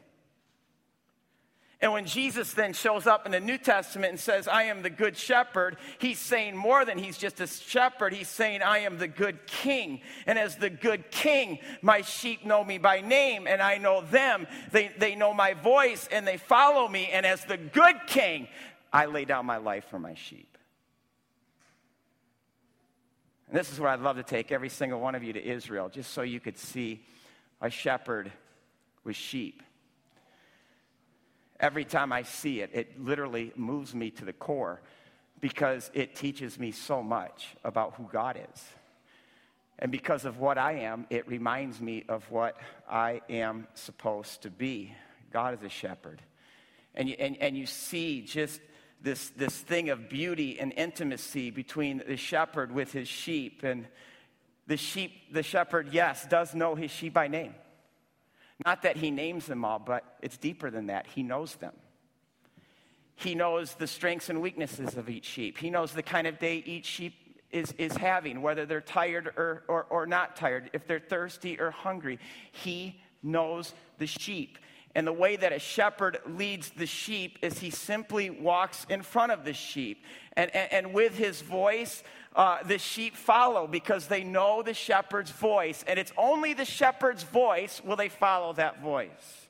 And 1.84 1.92
when 1.92 2.06
Jesus 2.06 2.54
then 2.54 2.72
shows 2.72 3.08
up 3.08 3.26
in 3.26 3.34
the 3.34 3.42
New 3.42 3.58
Testament 3.58 4.12
and 4.12 4.20
says, 4.20 4.48
I 4.48 4.64
am 4.64 4.84
the 4.84 4.90
good 4.90 5.18
shepherd, 5.18 5.76
he's 6.00 6.18
saying 6.18 6.56
more 6.56 6.86
than 6.86 6.98
he's 6.98 7.18
just 7.18 7.42
a 7.42 7.48
shepherd. 7.48 8.14
He's 8.14 8.30
saying, 8.30 8.62
I 8.62 8.80
am 8.80 9.00
the 9.00 9.10
good 9.10 9.46
king. 9.48 10.00
And 10.26 10.40
as 10.40 10.56
the 10.56 10.70
good 10.70 11.12
king, 11.12 11.60
my 11.82 12.00
sheep 12.00 12.46
know 12.46 12.64
me 12.64 12.78
by 12.78 13.02
name, 13.02 13.48
and 13.48 13.62
I 13.62 13.80
know 13.80 14.00
them. 14.00 14.48
They, 14.72 14.92
they 14.98 15.16
know 15.16 15.34
my 15.34 15.56
voice, 15.56 16.08
and 16.10 16.26
they 16.26 16.38
follow 16.38 16.88
me. 16.88 17.10
And 17.12 17.26
as 17.26 17.44
the 17.44 17.58
good 17.58 17.98
king, 18.08 18.48
I 18.94 19.08
lay 19.08 19.26
down 19.26 19.46
my 19.46 19.58
life 19.58 19.84
for 19.90 20.00
my 20.00 20.14
sheep. 20.14 20.58
And 23.50 23.60
this 23.60 23.74
is 23.74 23.80
where 23.82 23.90
I'd 23.90 24.00
love 24.00 24.16
to 24.16 24.24
take 24.24 24.54
every 24.54 24.70
single 24.70 25.02
one 25.02 25.16
of 25.16 25.24
you 25.24 25.34
to 25.34 25.46
Israel, 25.46 25.90
just 25.90 26.14
so 26.14 26.22
you 26.22 26.40
could 26.40 26.58
see 26.58 27.04
a 27.60 27.70
shepherd 27.70 28.32
with 29.04 29.18
sheep 29.18 29.64
every 31.60 31.86
time 31.86 32.12
I 32.12 32.24
see 32.24 32.62
it, 32.62 32.72
it 32.74 33.04
literally 33.04 33.52
moves 33.56 33.94
me 33.94 34.12
to 34.12 34.26
the 34.26 34.34
core 34.34 34.82
because 35.40 35.92
it 35.94 36.16
teaches 36.16 36.58
me 36.58 36.72
so 36.72 37.04
much 37.04 37.56
about 37.64 37.96
who 37.96 38.08
God 38.12 38.40
is. 38.54 38.64
And 39.80 39.92
because 39.92 40.24
of 40.24 40.40
what 40.40 40.58
I 40.58 40.74
am, 40.80 41.06
it 41.10 41.28
reminds 41.28 41.82
me 41.82 42.06
of 42.08 42.30
what 42.32 42.56
I 42.90 43.22
am 43.30 43.68
supposed 43.74 44.44
to 44.44 44.50
be. 44.50 44.96
God 45.32 45.54
is 45.56 45.64
a 45.64 45.70
shepherd. 45.70 46.22
And 46.96 47.10
you, 47.10 47.16
and, 47.20 47.36
and 47.38 47.58
you 47.58 47.66
see 47.66 48.22
just 48.22 48.62
this, 49.02 49.30
this 49.32 49.58
thing 49.58 49.90
of 49.90 50.08
beauty 50.08 50.60
and 50.60 50.72
intimacy 50.78 51.52
between 51.52 52.04
the 52.08 52.16
shepherd 52.16 52.72
with 52.72 52.94
his 52.94 53.08
sheep. 53.08 53.64
And 53.64 53.88
the 54.68 54.78
sheep, 54.78 55.34
the 55.34 55.44
shepherd, 55.44 55.90
yes, 55.92 56.26
does 56.26 56.56
know 56.56 56.76
his 56.76 56.92
sheep 56.92 57.14
by 57.14 57.28
name. 57.28 57.56
Not 58.66 58.84
that 58.84 58.98
he 58.98 59.12
names 59.12 59.46
them 59.46 59.66
all, 59.66 59.80
but 59.80 60.18
it's 60.22 60.38
deeper 60.38 60.70
than 60.70 60.88
that. 60.88 61.08
He 61.08 61.24
knows 61.24 61.56
them. 61.56 61.74
He 63.16 63.36
knows 63.36 63.76
the 63.76 63.88
strengths 63.88 64.30
and 64.30 64.42
weaknesses 64.42 64.98
of 64.98 65.10
each 65.10 65.26
sheep. 65.26 65.58
He 65.58 65.70
knows 65.70 65.94
the 65.94 66.04
kind 66.04 66.28
of 66.28 66.40
day 66.40 66.64
each 66.66 66.86
sheep 66.86 67.14
is, 67.52 67.72
is 67.78 67.96
having, 67.96 68.42
whether 68.42 68.66
they're 68.66 68.82
tired 68.82 69.28
or, 69.38 69.64
or, 69.68 69.86
or 69.90 70.06
not 70.06 70.36
tired, 70.36 70.72
if 70.74 70.88
they're 70.88 71.00
thirsty 71.00 71.60
or 71.60 71.72
hungry. 71.72 72.20
He 72.52 73.00
knows 73.22 73.74
the 74.00 74.08
sheep. 74.08 74.58
And 74.96 75.08
the 75.08 75.14
way 75.14 75.36
that 75.36 75.52
a 75.52 75.60
shepherd 75.60 76.20
leads 76.28 76.70
the 76.70 76.86
sheep 76.86 77.40
is 77.42 77.60
he 77.60 77.72
simply 77.72 78.30
walks 78.30 78.86
in 78.90 79.02
front 79.02 79.32
of 79.32 79.44
the 79.44 79.54
sheep. 79.54 80.04
And, 80.34 80.56
and, 80.56 80.72
and 80.72 80.94
with 80.94 81.18
his 81.18 81.42
voice, 81.42 82.04
uh, 82.36 82.62
the 82.64 82.78
sheep 82.78 83.16
follow 83.16 83.66
because 83.66 84.08
they 84.08 84.24
know 84.24 84.62
the 84.62 84.76
shepherd's 84.76 85.32
voice. 85.32 85.84
And 85.88 85.98
it's 85.98 86.14
only 86.16 86.54
the 86.54 86.66
shepherd's 86.66 87.24
voice 87.24 87.82
will 87.84 87.96
they 87.96 88.10
follow 88.10 88.54
that 88.54 88.82
voice. 88.82 89.48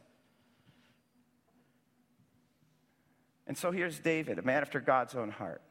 And 3.46 3.58
so 3.58 3.72
here's 3.72 4.00
David, 4.00 4.40
a 4.40 4.42
man 4.42 4.62
after 4.62 4.80
God's 4.80 5.16
own 5.16 5.30
heart. 5.30 5.62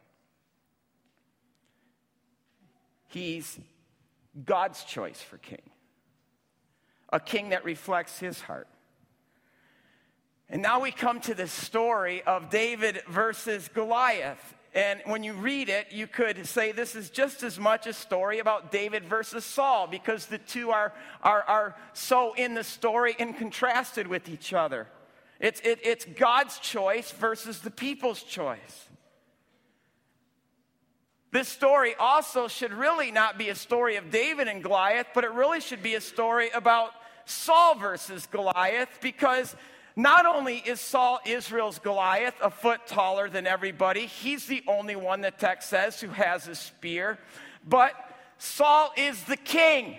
He's 3.08 3.58
God's 4.44 4.84
choice 4.84 5.20
for 5.20 5.38
king, 5.38 5.62
a 7.12 7.20
king 7.20 7.50
that 7.50 7.64
reflects 7.64 8.18
his 8.18 8.40
heart. 8.40 8.68
And 10.52 10.60
now 10.60 10.80
we 10.80 10.90
come 10.90 11.18
to 11.20 11.34
the 11.34 11.48
story 11.48 12.22
of 12.24 12.50
David 12.50 13.00
versus 13.08 13.70
Goliath. 13.72 14.54
And 14.74 15.00
when 15.06 15.24
you 15.24 15.32
read 15.32 15.70
it, 15.70 15.86
you 15.90 16.06
could 16.06 16.46
say 16.46 16.72
this 16.72 16.94
is 16.94 17.08
just 17.08 17.42
as 17.42 17.58
much 17.58 17.86
a 17.86 17.94
story 17.94 18.38
about 18.38 18.70
David 18.70 19.06
versus 19.06 19.46
Saul 19.46 19.86
because 19.86 20.26
the 20.26 20.36
two 20.36 20.70
are, 20.70 20.92
are, 21.22 21.42
are 21.44 21.76
so 21.94 22.34
in 22.34 22.52
the 22.52 22.64
story 22.64 23.16
and 23.18 23.34
contrasted 23.34 24.06
with 24.06 24.28
each 24.28 24.52
other. 24.52 24.88
It's, 25.40 25.58
it, 25.62 25.80
it's 25.82 26.04
God's 26.04 26.58
choice 26.58 27.10
versus 27.12 27.60
the 27.60 27.70
people's 27.70 28.22
choice. 28.22 28.88
This 31.30 31.48
story 31.48 31.94
also 31.98 32.46
should 32.46 32.74
really 32.74 33.10
not 33.10 33.38
be 33.38 33.48
a 33.48 33.54
story 33.54 33.96
of 33.96 34.10
David 34.10 34.48
and 34.48 34.62
Goliath, 34.62 35.06
but 35.14 35.24
it 35.24 35.32
really 35.32 35.62
should 35.62 35.82
be 35.82 35.94
a 35.94 36.00
story 36.02 36.50
about 36.50 36.90
Saul 37.24 37.74
versus 37.74 38.26
Goliath 38.26 38.98
because 39.00 39.56
not 39.96 40.26
only 40.26 40.56
is 40.56 40.80
Saul 40.80 41.20
Israel's 41.26 41.78
Goliath 41.78 42.34
a 42.42 42.50
foot 42.50 42.86
taller 42.86 43.28
than 43.28 43.46
everybody, 43.46 44.06
he's 44.06 44.46
the 44.46 44.62
only 44.66 44.96
one, 44.96 45.20
the 45.20 45.30
text 45.30 45.68
says, 45.68 46.00
who 46.00 46.08
has 46.08 46.48
a 46.48 46.54
spear, 46.54 47.18
but 47.66 47.92
Saul 48.38 48.92
is 48.96 49.22
the 49.24 49.36
king. 49.36 49.96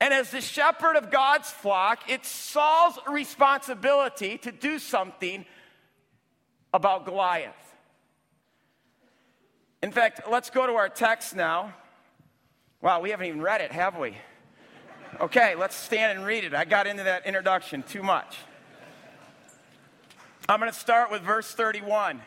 And 0.00 0.12
as 0.12 0.30
the 0.30 0.40
shepherd 0.40 0.96
of 0.96 1.10
God's 1.10 1.50
flock, 1.50 2.00
it's 2.08 2.28
Saul's 2.28 2.98
responsibility 3.08 4.36
to 4.38 4.52
do 4.52 4.78
something 4.78 5.46
about 6.74 7.06
Goliath. 7.06 7.54
In 9.82 9.92
fact, 9.92 10.22
let's 10.30 10.50
go 10.50 10.66
to 10.66 10.74
our 10.74 10.88
text 10.88 11.36
now. 11.36 11.74
Wow, 12.82 13.00
we 13.00 13.10
haven't 13.10 13.26
even 13.26 13.40
read 13.40 13.60
it, 13.60 13.72
have 13.72 13.96
we? 13.96 14.16
Okay, 15.20 15.54
let's 15.54 15.76
stand 15.76 16.18
and 16.18 16.26
read 16.26 16.42
it. 16.42 16.54
I 16.54 16.64
got 16.64 16.88
into 16.88 17.04
that 17.04 17.24
introduction 17.24 17.84
too 17.84 18.02
much. 18.02 18.36
I'm 20.48 20.58
going 20.58 20.70
to 20.70 20.78
start 20.78 21.10
with 21.10 21.22
verse 21.22 21.52
31. 21.52 22.20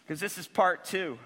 Because 0.00 0.20
this 0.20 0.38
is 0.38 0.46
part 0.46 0.84
two. 0.84 1.18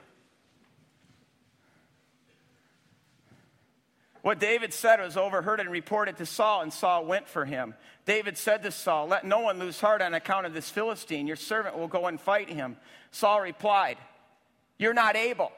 What 4.23 4.41
David 4.41 4.73
said 4.73 4.99
was 4.99 5.17
overheard 5.17 5.61
and 5.61 5.71
reported 5.71 6.17
to 6.17 6.27
Saul, 6.27 6.63
and 6.63 6.73
Saul 6.73 7.05
went 7.05 7.29
for 7.29 7.45
him. 7.45 7.75
David 8.07 8.39
said 8.39 8.63
to 8.63 8.73
Saul, 8.73 9.07
Let 9.07 9.25
no 9.25 9.41
one 9.41 9.59
lose 9.59 9.81
heart 9.81 10.01
on 10.01 10.15
account 10.15 10.47
of 10.47 10.55
this 10.55 10.71
Philistine. 10.71 11.27
Your 11.27 11.37
servant 11.37 11.77
will 11.77 11.89
go 11.89 12.07
and 12.07 12.19
fight 12.19 12.49
him. 12.49 12.79
Saul 13.11 13.43
replied, 13.43 13.99
You're 14.79 14.95
not 14.95 15.15
able. 15.15 15.53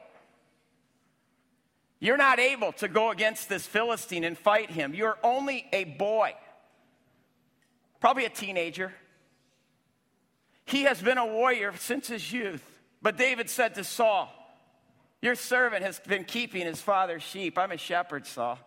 You're 2.01 2.17
not 2.17 2.39
able 2.39 2.73
to 2.75 2.89
go 2.89 3.11
against 3.11 3.49
this 3.49 3.67
Philistine 3.67 4.25
and 4.25 4.39
fight 4.39 4.71
him. 4.71 4.95
You're 4.95 5.19
only 5.23 5.67
a 5.73 5.85
boy, 5.85 6.35
probably 8.01 8.25
a 8.25 8.31
teenager. 8.31 8.93
He 10.65 10.83
has 10.83 11.01
been 11.03 11.19
a 11.19 11.27
warrior 11.27 11.73
since 11.77 12.09
his 12.09 12.33
youth. 12.33 12.63
But 13.01 13.17
David 13.17 13.49
said 13.49 13.75
to 13.77 13.85
Saul, 13.85 14.33
Your 15.23 15.35
servant 15.35 15.85
has 15.85 16.01
been 16.01 16.25
keeping 16.25 16.67
his 16.67 16.81
father's 16.81 17.23
sheep. 17.23 17.57
I'm 17.59 17.73
a 17.73 17.77
shepherd, 17.77 18.27
Saul. 18.27 18.59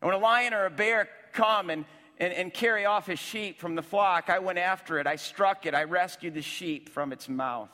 And 0.00 0.10
when 0.10 0.16
a 0.16 0.22
lion 0.22 0.54
or 0.54 0.66
a 0.66 0.70
bear 0.70 1.08
come 1.32 1.70
and, 1.70 1.84
and, 2.18 2.32
and 2.32 2.52
carry 2.52 2.84
off 2.84 3.06
his 3.06 3.18
sheep 3.18 3.58
from 3.58 3.74
the 3.74 3.82
flock, 3.82 4.28
I 4.28 4.38
went 4.38 4.58
after 4.58 4.98
it. 4.98 5.06
I 5.06 5.16
struck 5.16 5.66
it. 5.66 5.74
I 5.74 5.84
rescued 5.84 6.34
the 6.34 6.42
sheep 6.42 6.88
from 6.90 7.12
its 7.12 7.28
mouth. 7.28 7.70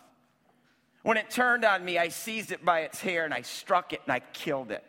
When 1.09 1.17
it 1.17 1.31
turned 1.31 1.65
on 1.65 1.87
me, 1.87 1.97
I 1.97 2.11
seized 2.11 2.53
it 2.53 2.63
by 2.63 2.81
its 2.81 3.01
hair 3.01 3.25
and 3.25 3.33
I 3.33 3.41
struck 3.41 3.95
it 3.95 4.03
and 4.05 4.13
I 4.13 4.21
killed 4.35 4.71
it. 4.71 4.85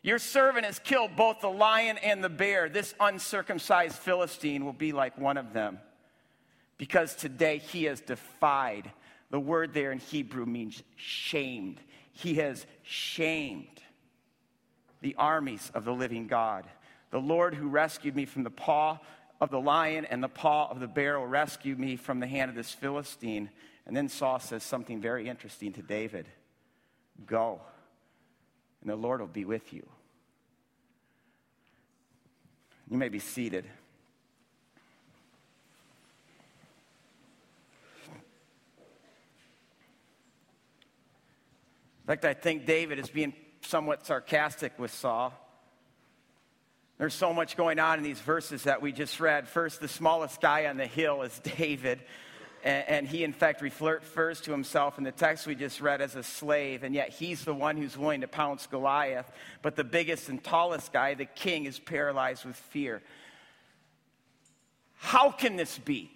Your 0.00 0.20
servant 0.20 0.64
has 0.64 0.78
killed 0.78 1.16
both 1.16 1.40
the 1.40 1.48
lion 1.48 1.98
and 1.98 2.22
the 2.22 2.28
bear. 2.28 2.68
This 2.68 2.94
uncircumcised 3.00 3.96
Philistine 3.96 4.64
will 4.64 4.72
be 4.72 4.92
like 4.92 5.18
one 5.18 5.38
of 5.38 5.52
them 5.52 5.80
because 6.78 7.16
today 7.16 7.58
he 7.58 7.82
has 7.86 8.00
defied. 8.00 8.92
The 9.30 9.40
word 9.40 9.74
there 9.74 9.90
in 9.90 9.98
Hebrew 9.98 10.46
means 10.46 10.80
shamed. 10.94 11.80
He 12.12 12.34
has 12.34 12.64
shamed 12.84 13.82
the 15.00 15.16
armies 15.18 15.68
of 15.74 15.84
the 15.84 15.94
living 15.94 16.28
God. 16.28 16.64
The 17.10 17.18
Lord 17.18 17.56
who 17.56 17.66
rescued 17.66 18.14
me 18.14 18.24
from 18.24 18.44
the 18.44 18.50
paw 18.50 19.00
of 19.40 19.50
the 19.50 19.60
lion 19.60 20.04
and 20.04 20.22
the 20.22 20.28
paw 20.28 20.68
of 20.70 20.78
the 20.78 20.86
bear 20.86 21.18
will 21.18 21.26
rescue 21.26 21.74
me 21.74 21.96
from 21.96 22.20
the 22.20 22.28
hand 22.28 22.50
of 22.50 22.54
this 22.54 22.70
Philistine. 22.70 23.50
And 23.86 23.96
then 23.96 24.08
Saul 24.08 24.40
says 24.40 24.64
something 24.64 25.00
very 25.00 25.28
interesting 25.28 25.72
to 25.74 25.82
David 25.82 26.26
Go, 27.24 27.60
and 28.82 28.90
the 28.90 28.96
Lord 28.96 29.20
will 29.20 29.26
be 29.26 29.44
with 29.44 29.72
you. 29.72 29.86
You 32.90 32.98
may 32.98 33.08
be 33.08 33.20
seated. 33.20 33.64
In 42.02 42.08
fact, 42.08 42.24
I 42.24 42.34
think 42.34 42.66
David 42.66 43.00
is 43.00 43.08
being 43.08 43.34
somewhat 43.62 44.06
sarcastic 44.06 44.78
with 44.78 44.92
Saul. 44.92 45.32
There's 46.98 47.14
so 47.14 47.32
much 47.32 47.56
going 47.56 47.78
on 47.78 47.98
in 47.98 48.04
these 48.04 48.20
verses 48.20 48.62
that 48.62 48.80
we 48.80 48.92
just 48.92 49.18
read. 49.18 49.48
First, 49.48 49.80
the 49.80 49.88
smallest 49.88 50.40
guy 50.40 50.66
on 50.66 50.76
the 50.76 50.86
hill 50.86 51.22
is 51.22 51.38
David. 51.58 52.00
And, 52.66 53.06
he, 53.06 53.22
in 53.22 53.32
fact, 53.32 53.62
refers 53.62 54.40
to 54.40 54.50
himself 54.50 54.98
in 54.98 55.04
the 55.04 55.12
text 55.12 55.46
we 55.46 55.54
just 55.54 55.80
read 55.80 56.00
as 56.00 56.16
a 56.16 56.24
slave, 56.24 56.82
and 56.82 56.96
yet 56.96 57.10
he's 57.10 57.44
the 57.44 57.54
one 57.54 57.76
who's 57.76 57.96
willing 57.96 58.22
to 58.22 58.26
pounce 58.26 58.66
Goliath. 58.66 59.30
But 59.62 59.76
the 59.76 59.84
biggest 59.84 60.28
and 60.28 60.42
tallest 60.42 60.92
guy, 60.92 61.14
the 61.14 61.26
king, 61.26 61.66
is 61.66 61.78
paralyzed 61.78 62.44
with 62.44 62.56
fear. 62.56 63.02
How 64.96 65.30
can 65.30 65.54
this 65.54 65.78
be? 65.78 66.10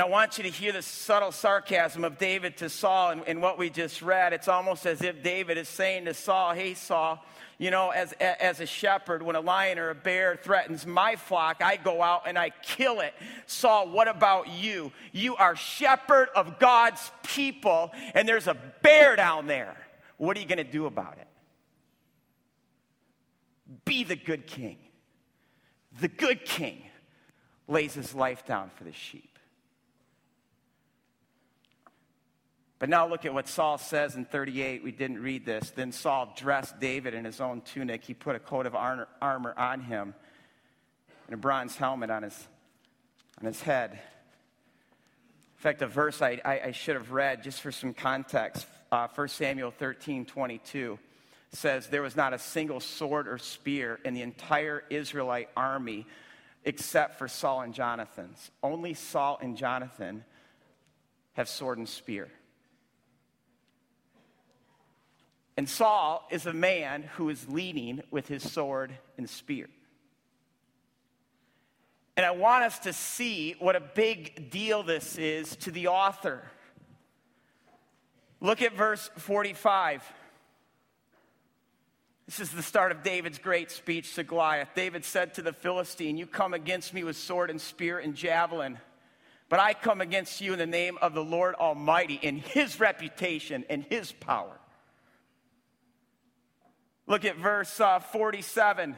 And 0.00 0.06
I 0.06 0.10
want 0.10 0.38
you 0.38 0.44
to 0.44 0.48
hear 0.48 0.72
the 0.72 0.80
subtle 0.80 1.30
sarcasm 1.30 2.04
of 2.04 2.16
David 2.16 2.56
to 2.56 2.70
Saul 2.70 3.20
in, 3.20 3.42
what 3.42 3.58
we 3.58 3.68
just 3.68 4.00
read. 4.00 4.32
It's 4.32 4.48
almost 4.48 4.86
as 4.86 5.02
if 5.02 5.22
David 5.22 5.58
is 5.58 5.68
saying 5.68 6.06
to 6.06 6.14
Saul, 6.14 6.54
Hey, 6.54 6.72
Saul, 6.72 7.22
you 7.58 7.70
know, 7.70 7.90
as, 7.90 8.12
as 8.12 8.60
a 8.60 8.66
shepherd, 8.66 9.22
when 9.22 9.36
a 9.36 9.42
lion 9.42 9.78
or 9.78 9.90
a 9.90 9.94
bear 9.94 10.40
threatens 10.42 10.86
my 10.86 11.16
flock, 11.16 11.60
I 11.62 11.76
go 11.76 12.00
out 12.00 12.22
and 12.26 12.38
I 12.38 12.48
kill 12.48 13.00
it. 13.00 13.12
Saul, 13.44 13.90
what 13.90 14.08
about 14.08 14.48
you? 14.48 14.90
You 15.12 15.36
are 15.36 15.54
shepherd 15.54 16.30
of 16.34 16.58
God's 16.58 17.12
people, 17.22 17.92
and 18.14 18.26
there's 18.26 18.46
a 18.46 18.56
bear 18.80 19.16
down 19.16 19.48
there. 19.48 19.76
What 20.16 20.34
are 20.34 20.40
you 20.40 20.46
going 20.46 20.56
to 20.56 20.64
do 20.64 20.86
about 20.86 21.18
it? 21.18 21.28
Be 23.84 24.04
the 24.04 24.16
good 24.16 24.46
king. 24.46 24.78
The 26.00 26.08
good 26.08 26.46
king 26.46 26.84
lays 27.68 27.92
his 27.92 28.14
life 28.14 28.46
down 28.46 28.70
for 28.76 28.84
the 28.84 28.94
sheep. 28.94 29.29
But 32.80 32.88
now 32.88 33.06
look 33.06 33.26
at 33.26 33.32
what 33.32 33.46
Saul 33.46 33.78
says 33.78 34.16
in 34.16 34.24
38. 34.24 34.82
We 34.82 34.90
didn't 34.90 35.22
read 35.22 35.44
this. 35.44 35.70
Then 35.70 35.92
Saul 35.92 36.32
dressed 36.34 36.80
David 36.80 37.14
in 37.14 37.24
his 37.24 37.40
own 37.40 37.60
tunic. 37.60 38.02
He 38.02 38.14
put 38.14 38.34
a 38.34 38.40
coat 38.40 38.66
of 38.66 38.74
armor 38.74 39.54
on 39.56 39.80
him 39.82 40.14
and 41.26 41.34
a 41.34 41.36
bronze 41.36 41.76
helmet 41.76 42.10
on 42.10 42.22
his, 42.22 42.48
on 43.38 43.46
his 43.46 43.60
head. 43.60 43.92
In 43.92 43.98
fact, 45.58 45.82
a 45.82 45.86
verse 45.86 46.22
I, 46.22 46.40
I, 46.42 46.60
I 46.60 46.72
should 46.72 46.96
have 46.96 47.12
read 47.12 47.44
just 47.44 47.60
for 47.60 47.70
some 47.70 47.92
context 47.92 48.66
uh, 48.90 49.08
1 49.14 49.28
Samuel 49.28 49.70
13 49.70 50.24
22 50.24 50.98
says, 51.52 51.88
There 51.88 52.02
was 52.02 52.16
not 52.16 52.32
a 52.32 52.38
single 52.38 52.80
sword 52.80 53.28
or 53.28 53.38
spear 53.38 54.00
in 54.04 54.14
the 54.14 54.22
entire 54.22 54.84
Israelite 54.90 55.48
army 55.56 56.06
except 56.64 57.18
for 57.18 57.28
Saul 57.28 57.60
and 57.62 57.74
Jonathan's. 57.74 58.50
Only 58.62 58.94
Saul 58.94 59.38
and 59.40 59.56
Jonathan 59.56 60.24
have 61.34 61.48
sword 61.48 61.78
and 61.78 61.88
spear. 61.88 62.28
And 65.60 65.68
Saul 65.68 66.26
is 66.30 66.46
a 66.46 66.54
man 66.54 67.02
who 67.02 67.28
is 67.28 67.46
leading 67.46 68.00
with 68.10 68.26
his 68.26 68.50
sword 68.50 68.94
and 69.18 69.28
spear. 69.28 69.68
And 72.16 72.24
I 72.24 72.30
want 72.30 72.64
us 72.64 72.78
to 72.78 72.94
see 72.94 73.56
what 73.58 73.76
a 73.76 73.80
big 73.80 74.48
deal 74.48 74.82
this 74.82 75.18
is 75.18 75.54
to 75.56 75.70
the 75.70 75.88
author. 75.88 76.40
Look 78.40 78.62
at 78.62 78.72
verse 78.72 79.10
45. 79.18 80.02
This 82.24 82.40
is 82.40 82.52
the 82.52 82.62
start 82.62 82.90
of 82.90 83.02
David's 83.02 83.36
great 83.36 83.70
speech 83.70 84.14
to 84.14 84.24
Goliath. 84.24 84.70
David 84.74 85.04
said 85.04 85.34
to 85.34 85.42
the 85.42 85.52
Philistine, 85.52 86.16
You 86.16 86.26
come 86.26 86.54
against 86.54 86.94
me 86.94 87.04
with 87.04 87.18
sword 87.18 87.50
and 87.50 87.60
spear 87.60 87.98
and 87.98 88.14
javelin, 88.14 88.78
but 89.50 89.60
I 89.60 89.74
come 89.74 90.00
against 90.00 90.40
you 90.40 90.54
in 90.54 90.58
the 90.58 90.66
name 90.66 90.96
of 91.02 91.12
the 91.12 91.22
Lord 91.22 91.54
Almighty, 91.56 92.14
in 92.14 92.38
his 92.38 92.80
reputation 92.80 93.66
and 93.68 93.84
his 93.90 94.10
power. 94.10 94.59
Look 97.10 97.24
at 97.24 97.38
verse 97.38 97.80
uh, 97.80 97.98
47. 97.98 98.94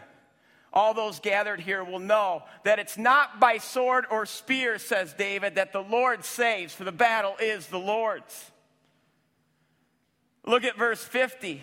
All 0.71 0.93
those 0.93 1.19
gathered 1.19 1.61
here 1.61 1.83
will 1.83 1.99
know 1.99 2.43
that 2.63 2.79
it's 2.79 2.99
not 2.99 3.41
by 3.41 3.57
sword 3.57 4.05
or 4.11 4.27
spear, 4.27 4.79
says 4.79 5.15
David, 5.15 5.55
that 5.55 5.73
the 5.73 5.81
Lord 5.81 6.23
saves, 6.23 6.75
for 6.75 6.85
the 6.85 6.93
battle 6.93 7.35
is 7.41 7.69
the 7.69 7.79
Lord's. 7.79 8.51
Look 10.45 10.63
at 10.63 10.77
verse 10.77 11.03
50. 11.03 11.63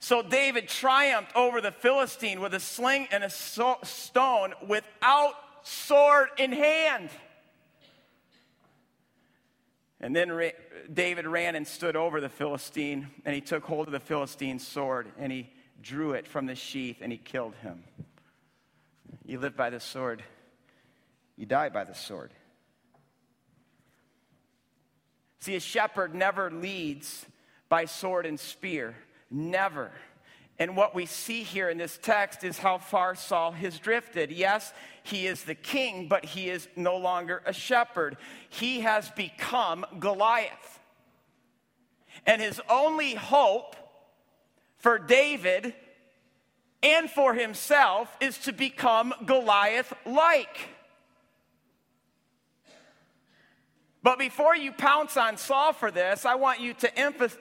So 0.00 0.20
David 0.20 0.66
triumphed 0.66 1.36
over 1.36 1.60
the 1.60 1.70
Philistine 1.70 2.40
with 2.40 2.54
a 2.54 2.60
sling 2.60 3.06
and 3.12 3.22
a 3.22 3.30
so- 3.30 3.78
stone 3.84 4.54
without 4.66 5.34
sword 5.62 6.30
in 6.38 6.50
hand. 6.50 7.08
And 10.00 10.14
then 10.14 10.50
David 10.92 11.28
ran 11.28 11.54
and 11.54 11.68
stood 11.68 11.94
over 11.94 12.20
the 12.20 12.28
Philistine, 12.28 13.06
and 13.24 13.32
he 13.32 13.40
took 13.40 13.62
hold 13.62 13.86
of 13.86 13.92
the 13.92 14.00
Philistine's 14.00 14.66
sword, 14.66 15.12
and 15.20 15.30
he 15.30 15.50
drew 15.80 16.12
it 16.12 16.26
from 16.26 16.46
the 16.46 16.54
sheath 16.54 16.98
and 17.00 17.12
he 17.12 17.18
killed 17.18 17.54
him. 17.56 17.84
You 19.24 19.38
live 19.38 19.56
by 19.56 19.70
the 19.70 19.80
sword, 19.80 20.22
you 21.36 21.46
die 21.46 21.68
by 21.68 21.84
the 21.84 21.94
sword. 21.94 22.32
See, 25.40 25.54
a 25.54 25.60
shepherd 25.60 26.14
never 26.14 26.50
leads 26.50 27.24
by 27.68 27.84
sword 27.84 28.26
and 28.26 28.40
spear. 28.40 28.96
Never. 29.30 29.92
And 30.58 30.76
what 30.76 30.94
we 30.94 31.06
see 31.06 31.44
here 31.44 31.70
in 31.70 31.78
this 31.78 31.98
text 32.02 32.42
is 32.42 32.58
how 32.58 32.78
far 32.78 33.14
Saul 33.14 33.52
has 33.52 33.78
drifted. 33.78 34.32
Yes, 34.32 34.72
he 35.04 35.26
is 35.26 35.44
the 35.44 35.54
king, 35.54 36.08
but 36.08 36.24
he 36.24 36.50
is 36.50 36.66
no 36.74 36.96
longer 36.96 37.42
a 37.46 37.52
shepherd. 37.52 38.16
He 38.48 38.80
has 38.80 39.10
become 39.10 39.86
Goliath. 40.00 40.80
And 42.26 42.42
his 42.42 42.60
only 42.68 43.14
hope 43.14 43.76
for 44.78 44.98
David 44.98 45.74
and 46.82 47.10
for 47.10 47.34
himself 47.34 48.08
is 48.20 48.38
to 48.38 48.52
become 48.52 49.12
Goliath 49.26 49.92
like. 50.06 50.68
But 54.02 54.18
before 54.18 54.56
you 54.56 54.72
pounce 54.72 55.16
on 55.16 55.36
Saul 55.36 55.72
for 55.72 55.90
this, 55.90 56.24
I 56.24 56.36
want 56.36 56.60
you 56.60 56.72
to 56.74 56.90
empath- 56.92 57.36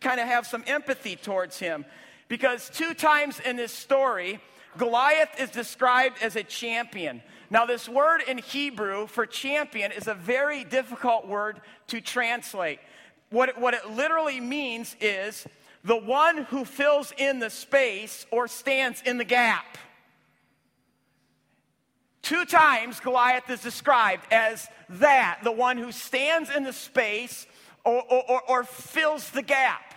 kind 0.00 0.20
of 0.20 0.26
have 0.26 0.46
some 0.46 0.62
empathy 0.66 1.16
towards 1.16 1.58
him. 1.58 1.84
Because 2.28 2.70
two 2.70 2.94
times 2.94 3.40
in 3.40 3.56
this 3.56 3.72
story, 3.72 4.38
Goliath 4.76 5.40
is 5.40 5.50
described 5.50 6.18
as 6.22 6.36
a 6.36 6.42
champion. 6.42 7.22
Now, 7.50 7.64
this 7.66 7.88
word 7.88 8.22
in 8.26 8.38
Hebrew 8.38 9.06
for 9.06 9.26
champion 9.26 9.92
is 9.92 10.08
a 10.08 10.14
very 10.14 10.64
difficult 10.64 11.26
word 11.26 11.60
to 11.88 12.00
translate. 12.00 12.80
What, 13.30 13.58
what 13.60 13.74
it 13.74 13.90
literally 13.90 14.40
means 14.40 14.96
is 15.00 15.46
the 15.84 15.96
one 15.96 16.44
who 16.44 16.64
fills 16.64 17.12
in 17.16 17.38
the 17.38 17.50
space 17.50 18.26
or 18.30 18.48
stands 18.48 19.02
in 19.04 19.18
the 19.18 19.24
gap. 19.24 19.76
Two 22.22 22.46
times 22.46 23.00
Goliath 23.00 23.50
is 23.50 23.60
described 23.60 24.24
as 24.32 24.66
that, 24.88 25.40
the 25.44 25.52
one 25.52 25.76
who 25.76 25.92
stands 25.92 26.48
in 26.48 26.64
the 26.64 26.72
space 26.72 27.46
or, 27.84 28.02
or, 28.10 28.40
or, 28.48 28.64
fills 28.64 29.28
the 29.28 29.42
gap. 29.42 29.94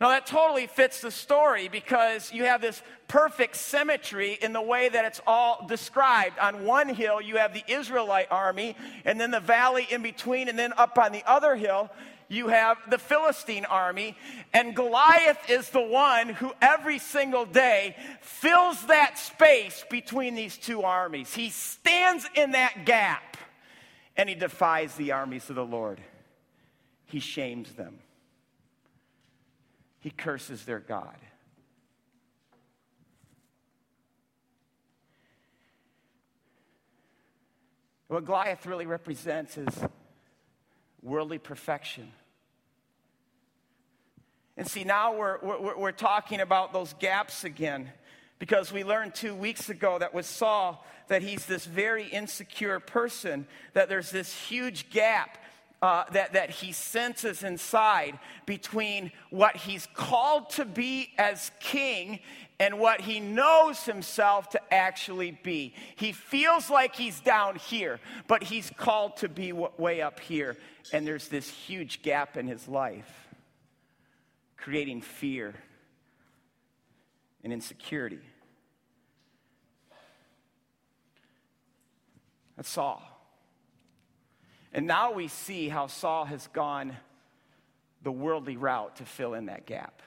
Now, 0.00 0.08
that 0.08 0.26
totally 0.26 0.66
fits 0.66 1.00
the 1.00 1.12
story 1.12 1.68
because 1.68 2.32
you 2.32 2.44
have 2.44 2.60
this 2.60 2.82
perfect 3.06 3.54
symmetry 3.54 4.36
in 4.42 4.52
the 4.52 4.60
way 4.60 4.88
that 4.88 5.04
it's 5.04 5.20
all 5.28 5.64
described. 5.68 6.40
On 6.40 6.64
one 6.64 6.88
hill, 6.88 7.20
you 7.20 7.36
have 7.36 7.54
the 7.54 7.62
Israelite 7.68 8.26
army, 8.32 8.74
and 9.04 9.20
then 9.20 9.30
the 9.30 9.38
valley 9.38 9.86
in 9.92 10.02
between, 10.02 10.48
and 10.48 10.58
then 10.58 10.72
up 10.76 10.98
on 10.98 11.12
the 11.12 11.22
other 11.24 11.54
hill, 11.54 11.88
you 12.30 12.48
have 12.48 12.78
the 12.88 12.96
Philistine 12.96 13.64
army, 13.66 14.16
and 14.54 14.74
Goliath 14.74 15.50
is 15.50 15.68
the 15.70 15.82
one 15.82 16.28
who 16.28 16.52
every 16.62 16.98
single 17.00 17.44
day 17.44 17.96
fills 18.22 18.86
that 18.86 19.18
space 19.18 19.84
between 19.90 20.36
these 20.36 20.56
two 20.56 20.82
armies. 20.82 21.34
He 21.34 21.50
stands 21.50 22.24
in 22.34 22.52
that 22.52 22.86
gap. 22.86 23.36
and 24.16 24.28
he 24.28 24.34
defies 24.34 24.94
the 24.96 25.12
armies 25.12 25.48
of 25.48 25.56
the 25.56 25.64
Lord. 25.64 26.00
He 27.06 27.20
shames 27.20 27.72
them, 27.72 27.98
he 29.98 30.10
curses 30.10 30.64
their 30.64 30.78
God. 30.78 31.16
What 38.08 38.24
Goliath 38.24 38.66
really 38.66 38.86
represents 38.86 39.56
is 39.56 39.68
worldly 41.00 41.38
perfection. 41.38 42.12
And 44.56 44.66
see, 44.66 44.84
now 44.84 45.14
we're, 45.14 45.38
we're, 45.40 45.78
we're, 45.78 45.92
talking 45.92 46.40
about 46.40 46.72
those 46.72 46.92
gaps 46.94 47.44
again 47.44 47.90
because 48.38 48.72
we 48.72 48.84
learned 48.84 49.14
two 49.14 49.34
weeks 49.34 49.68
ago 49.70 49.98
that 49.98 50.12
with 50.12 50.26
Saul 50.26 50.84
that 51.08 51.22
he's 51.22 51.46
this 51.46 51.64
very 51.64 52.06
insecure 52.06 52.78
person, 52.78 53.46
that 53.74 53.88
there's 53.88 54.10
this 54.10 54.32
huge 54.32 54.90
gap 54.90 55.38
uh, 55.82 56.04
that, 56.12 56.34
that 56.34 56.50
he 56.50 56.72
senses 56.72 57.42
inside 57.42 58.18
between 58.46 59.10
what 59.30 59.56
he's 59.56 59.88
called 59.94 60.50
to 60.50 60.64
be 60.64 61.10
as 61.16 61.50
king 61.58 62.20
and 62.58 62.78
what 62.78 63.00
he 63.00 63.18
knows 63.18 63.84
himself 63.84 64.50
to 64.50 64.60
actually 64.72 65.30
be. 65.42 65.74
He 65.96 66.12
feels 66.12 66.68
like 66.68 66.94
he's 66.94 67.18
down 67.20 67.56
here, 67.56 67.98
but 68.28 68.42
he's 68.42 68.70
called 68.76 69.16
to 69.18 69.28
be 69.28 69.52
way 69.52 70.02
up 70.02 70.20
here. 70.20 70.56
And 70.92 71.06
there's 71.06 71.28
this 71.28 71.48
huge 71.48 72.02
gap 72.02 72.36
in 72.36 72.46
his 72.46 72.68
life, 72.68 73.19
creating 74.60 75.00
fear 75.00 75.54
and 77.42 77.52
insecurity. 77.52 78.20
That's 82.56 82.68
Saul. 82.68 83.02
And 84.72 84.86
now 84.86 85.12
we 85.12 85.28
see 85.28 85.68
how 85.68 85.86
Saul 85.86 86.26
has 86.26 86.46
gone 86.48 86.96
the 88.02 88.12
worldly 88.12 88.56
route 88.56 88.96
to 88.96 89.04
fill 89.04 89.34
in 89.34 89.46
that 89.46 89.66
gap. 89.66 90.02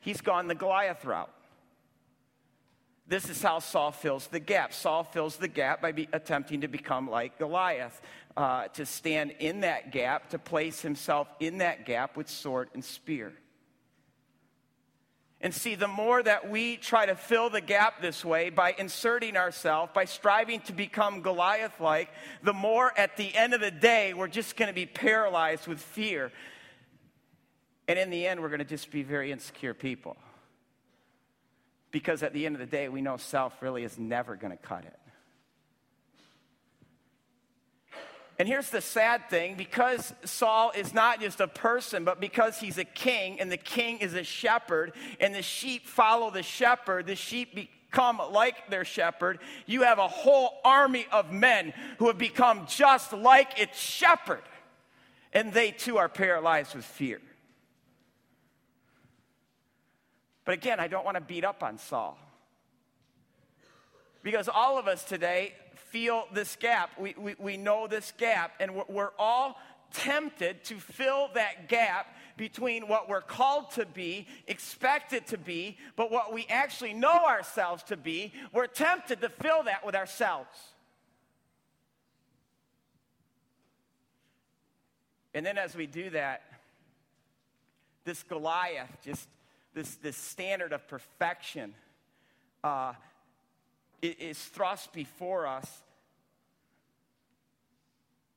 He's 0.00 0.20
gone 0.20 0.46
the 0.46 0.54
Goliath 0.54 1.04
route. 1.04 1.32
This 3.10 3.28
is 3.28 3.42
how 3.42 3.58
Saul 3.58 3.90
fills 3.90 4.28
the 4.28 4.38
gap. 4.38 4.72
Saul 4.72 5.02
fills 5.02 5.36
the 5.36 5.48
gap 5.48 5.82
by 5.82 6.06
attempting 6.12 6.60
to 6.60 6.68
become 6.68 7.10
like 7.10 7.40
Goliath, 7.40 8.00
uh, 8.36 8.68
to 8.68 8.86
stand 8.86 9.32
in 9.40 9.62
that 9.62 9.90
gap, 9.90 10.30
to 10.30 10.38
place 10.38 10.80
himself 10.80 11.26
in 11.40 11.58
that 11.58 11.84
gap 11.84 12.16
with 12.16 12.30
sword 12.30 12.68
and 12.72 12.84
spear. 12.84 13.32
And 15.40 15.52
see, 15.52 15.74
the 15.74 15.88
more 15.88 16.22
that 16.22 16.48
we 16.48 16.76
try 16.76 17.04
to 17.04 17.16
fill 17.16 17.50
the 17.50 17.60
gap 17.60 18.00
this 18.00 18.24
way 18.24 18.48
by 18.48 18.76
inserting 18.78 19.36
ourselves, 19.36 19.90
by 19.92 20.04
striving 20.04 20.60
to 20.60 20.72
become 20.72 21.20
Goliath 21.20 21.80
like, 21.80 22.10
the 22.44 22.52
more 22.52 22.96
at 22.96 23.16
the 23.16 23.34
end 23.34 23.54
of 23.54 23.60
the 23.60 23.72
day 23.72 24.14
we're 24.14 24.28
just 24.28 24.56
going 24.56 24.68
to 24.68 24.74
be 24.74 24.86
paralyzed 24.86 25.66
with 25.66 25.80
fear. 25.80 26.30
And 27.88 27.98
in 27.98 28.10
the 28.10 28.24
end, 28.24 28.40
we're 28.40 28.50
going 28.50 28.60
to 28.60 28.64
just 28.64 28.92
be 28.92 29.02
very 29.02 29.32
insecure 29.32 29.74
people. 29.74 30.16
Because 31.90 32.22
at 32.22 32.32
the 32.32 32.46
end 32.46 32.54
of 32.54 32.60
the 32.60 32.66
day, 32.66 32.88
we 32.88 33.00
know 33.00 33.16
self 33.16 33.60
really 33.60 33.84
is 33.84 33.98
never 33.98 34.36
going 34.36 34.52
to 34.52 34.56
cut 34.56 34.84
it. 34.84 34.98
And 38.40 38.48
here's 38.48 38.70
the 38.70 38.80
sad 38.80 39.28
thing 39.28 39.56
because 39.56 40.14
Saul 40.24 40.72
is 40.74 40.94
not 40.94 41.20
just 41.20 41.40
a 41.40 41.46
person, 41.46 42.04
but 42.04 42.20
because 42.20 42.58
he's 42.58 42.78
a 42.78 42.86
king, 42.86 43.38
and 43.38 43.52
the 43.52 43.58
king 43.58 43.98
is 43.98 44.14
a 44.14 44.24
shepherd, 44.24 44.92
and 45.20 45.34
the 45.34 45.42
sheep 45.42 45.86
follow 45.86 46.30
the 46.30 46.42
shepherd, 46.42 47.06
the 47.06 47.16
sheep 47.16 47.54
become 47.54 48.18
like 48.32 48.70
their 48.70 48.86
shepherd. 48.86 49.40
You 49.66 49.82
have 49.82 49.98
a 49.98 50.08
whole 50.08 50.54
army 50.64 51.06
of 51.12 51.30
men 51.30 51.74
who 51.98 52.06
have 52.06 52.16
become 52.16 52.66
just 52.66 53.12
like 53.12 53.60
its 53.60 53.78
shepherd, 53.78 54.40
and 55.34 55.52
they 55.52 55.70
too 55.70 55.98
are 55.98 56.08
paralyzed 56.08 56.74
with 56.74 56.86
fear. 56.86 57.20
But 60.50 60.54
again, 60.54 60.80
I 60.80 60.88
don't 60.88 61.04
want 61.04 61.14
to 61.14 61.20
beat 61.20 61.44
up 61.44 61.62
on 61.62 61.78
Saul. 61.78 62.18
Because 64.24 64.48
all 64.48 64.78
of 64.78 64.88
us 64.88 65.04
today 65.04 65.54
feel 65.76 66.24
this 66.34 66.56
gap. 66.56 66.90
We, 66.98 67.14
we, 67.16 67.36
we 67.38 67.56
know 67.56 67.86
this 67.86 68.12
gap, 68.18 68.54
and 68.58 68.74
we're, 68.74 68.82
we're 68.88 69.10
all 69.16 69.60
tempted 69.92 70.64
to 70.64 70.74
fill 70.74 71.28
that 71.34 71.68
gap 71.68 72.16
between 72.36 72.88
what 72.88 73.08
we're 73.08 73.20
called 73.20 73.70
to 73.74 73.86
be, 73.86 74.26
expected 74.48 75.24
to 75.28 75.38
be, 75.38 75.78
but 75.94 76.10
what 76.10 76.34
we 76.34 76.46
actually 76.50 76.94
know 76.94 77.24
ourselves 77.28 77.84
to 77.84 77.96
be. 77.96 78.32
We're 78.52 78.66
tempted 78.66 79.20
to 79.20 79.28
fill 79.28 79.62
that 79.62 79.86
with 79.86 79.94
ourselves. 79.94 80.58
And 85.32 85.46
then 85.46 85.58
as 85.58 85.76
we 85.76 85.86
do 85.86 86.10
that, 86.10 86.42
this 88.04 88.24
Goliath, 88.24 88.90
just 89.04 89.28
this, 89.74 89.96
this 89.96 90.16
standard 90.16 90.72
of 90.72 90.86
perfection, 90.88 91.74
uh, 92.64 92.92
is 94.02 94.38
thrust 94.38 94.92
before 94.92 95.46
us 95.46 95.82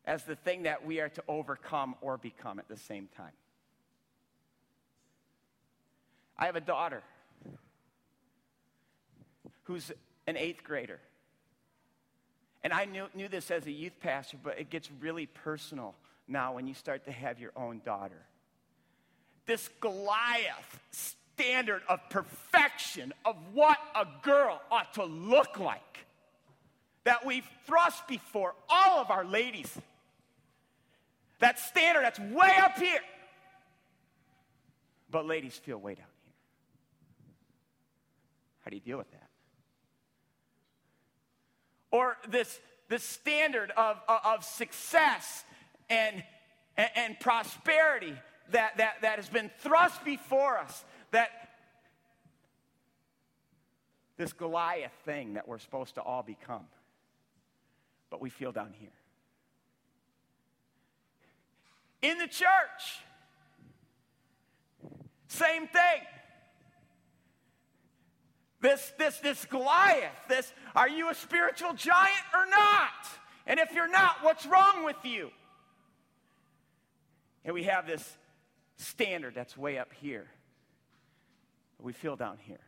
as 0.06 0.24
the 0.24 0.36
thing 0.36 0.64
that 0.64 0.86
we 0.86 1.00
are 1.00 1.10
to 1.10 1.24
overcome 1.28 1.96
or 2.02 2.18
become 2.18 2.60
at 2.60 2.68
the 2.68 2.78
same 2.78 3.08
time. 3.16 3.32
I 6.38 6.48
have 6.48 6.56
a 6.56 6.62
daughter 6.62 7.02
who's 9.64 9.92
an 10.28 10.36
eighth 10.36 10.64
grader. 10.64 11.00
And 12.64 12.74
I 12.74 12.86
knew, 12.86 13.08
knew 13.14 13.28
this 13.28 13.52
as 13.52 13.66
a 13.66 13.72
youth 13.72 14.00
pastor, 14.02 14.38
but 14.42 14.60
it 14.60 14.70
gets 14.70 14.90
really 15.00 15.26
personal 15.26 15.96
now 16.28 16.54
when 16.54 16.68
you 16.68 16.74
start 16.74 17.06
to 17.06 17.12
have 17.12 17.40
your 17.40 17.52
own 17.56 17.82
daughter. 17.86 18.22
This 19.46 19.70
Goliath 19.80 21.16
standard 21.36 21.82
of 21.90 22.00
perfection 22.10 23.14
of 23.26 23.36
what 23.54 23.78
a 23.96 24.06
girl 24.22 24.62
ought 24.72 24.94
to 24.94 25.04
look 25.04 25.60
like 25.60 26.06
that 27.04 27.26
we've 27.26 27.48
thrust 27.66 28.08
before 28.08 28.56
all 28.70 29.00
of 29.00 29.12
our 29.12 29.26
ladies. 29.26 29.78
That 31.40 31.60
standard 31.60 32.04
that's 32.04 32.20
way 32.20 32.54
up 32.62 32.78
here. 32.78 33.02
But 35.10 35.26
ladies 35.26 35.56
feel 35.56 35.78
way 35.78 35.96
down 35.96 36.06
here. 36.24 36.34
How 38.62 38.70
do 38.70 38.78
you 38.78 38.82
deal 38.82 38.98
with 38.98 39.12
that? 39.12 39.30
Or 41.92 42.18
this, 42.30 42.60
this 42.90 43.04
standard 43.04 43.72
of, 43.72 43.98
of 44.08 44.44
success 44.44 45.44
and, 45.90 46.24
and, 46.78 47.20
prosperity 47.20 48.14
that, 48.52 48.78
that, 48.78 48.96
that 49.02 49.18
has 49.18 49.30
been 49.30 49.52
thrust 49.60 50.04
before 50.04 50.58
us 50.58 50.84
that 51.14 51.30
this 54.18 54.34
Goliath 54.34 54.92
thing 55.06 55.34
that 55.34 55.48
we're 55.48 55.58
supposed 55.58 55.96
to 55.96 56.02
all 56.02 56.22
become, 56.22 56.66
but 58.10 58.22
we 58.22 58.30
feel 58.30 58.52
down 58.52 58.74
here. 58.80 58.90
In 62.02 62.18
the 62.18 62.28
church, 62.28 63.00
same 65.28 65.68
thing. 65.68 66.02
This, 68.60 68.94
this, 68.98 69.20
this 69.20 69.46
Goliath, 69.46 70.12
this, 70.30 70.54
are 70.76 70.90
you 70.90 71.10
a 71.10 71.16
spiritual 71.16 71.74
giant 71.74 72.26
or 72.34 72.46
not? 72.50 73.08
And 73.46 73.60
if 73.60 73.74
you're 73.74 73.90
not, 73.92 74.18
what's 74.22 74.46
wrong 74.46 74.86
with 74.86 75.04
you? 75.04 75.32
And 77.46 77.54
we 77.54 77.64
have 77.64 77.86
this 77.86 78.18
standard 78.78 79.36
that's 79.36 79.58
way 79.58 79.78
up 79.78 79.92
here 80.02 80.28
we 81.84 81.94
feel 81.94 82.16
down 82.16 82.38
here. 82.40 82.62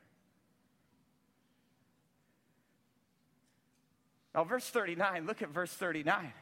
Now, 4.36 4.44
verse 4.44 4.70
39, 4.70 5.26
look 5.26 5.42
at 5.42 5.50
verse 5.50 5.72
39. 5.72 6.34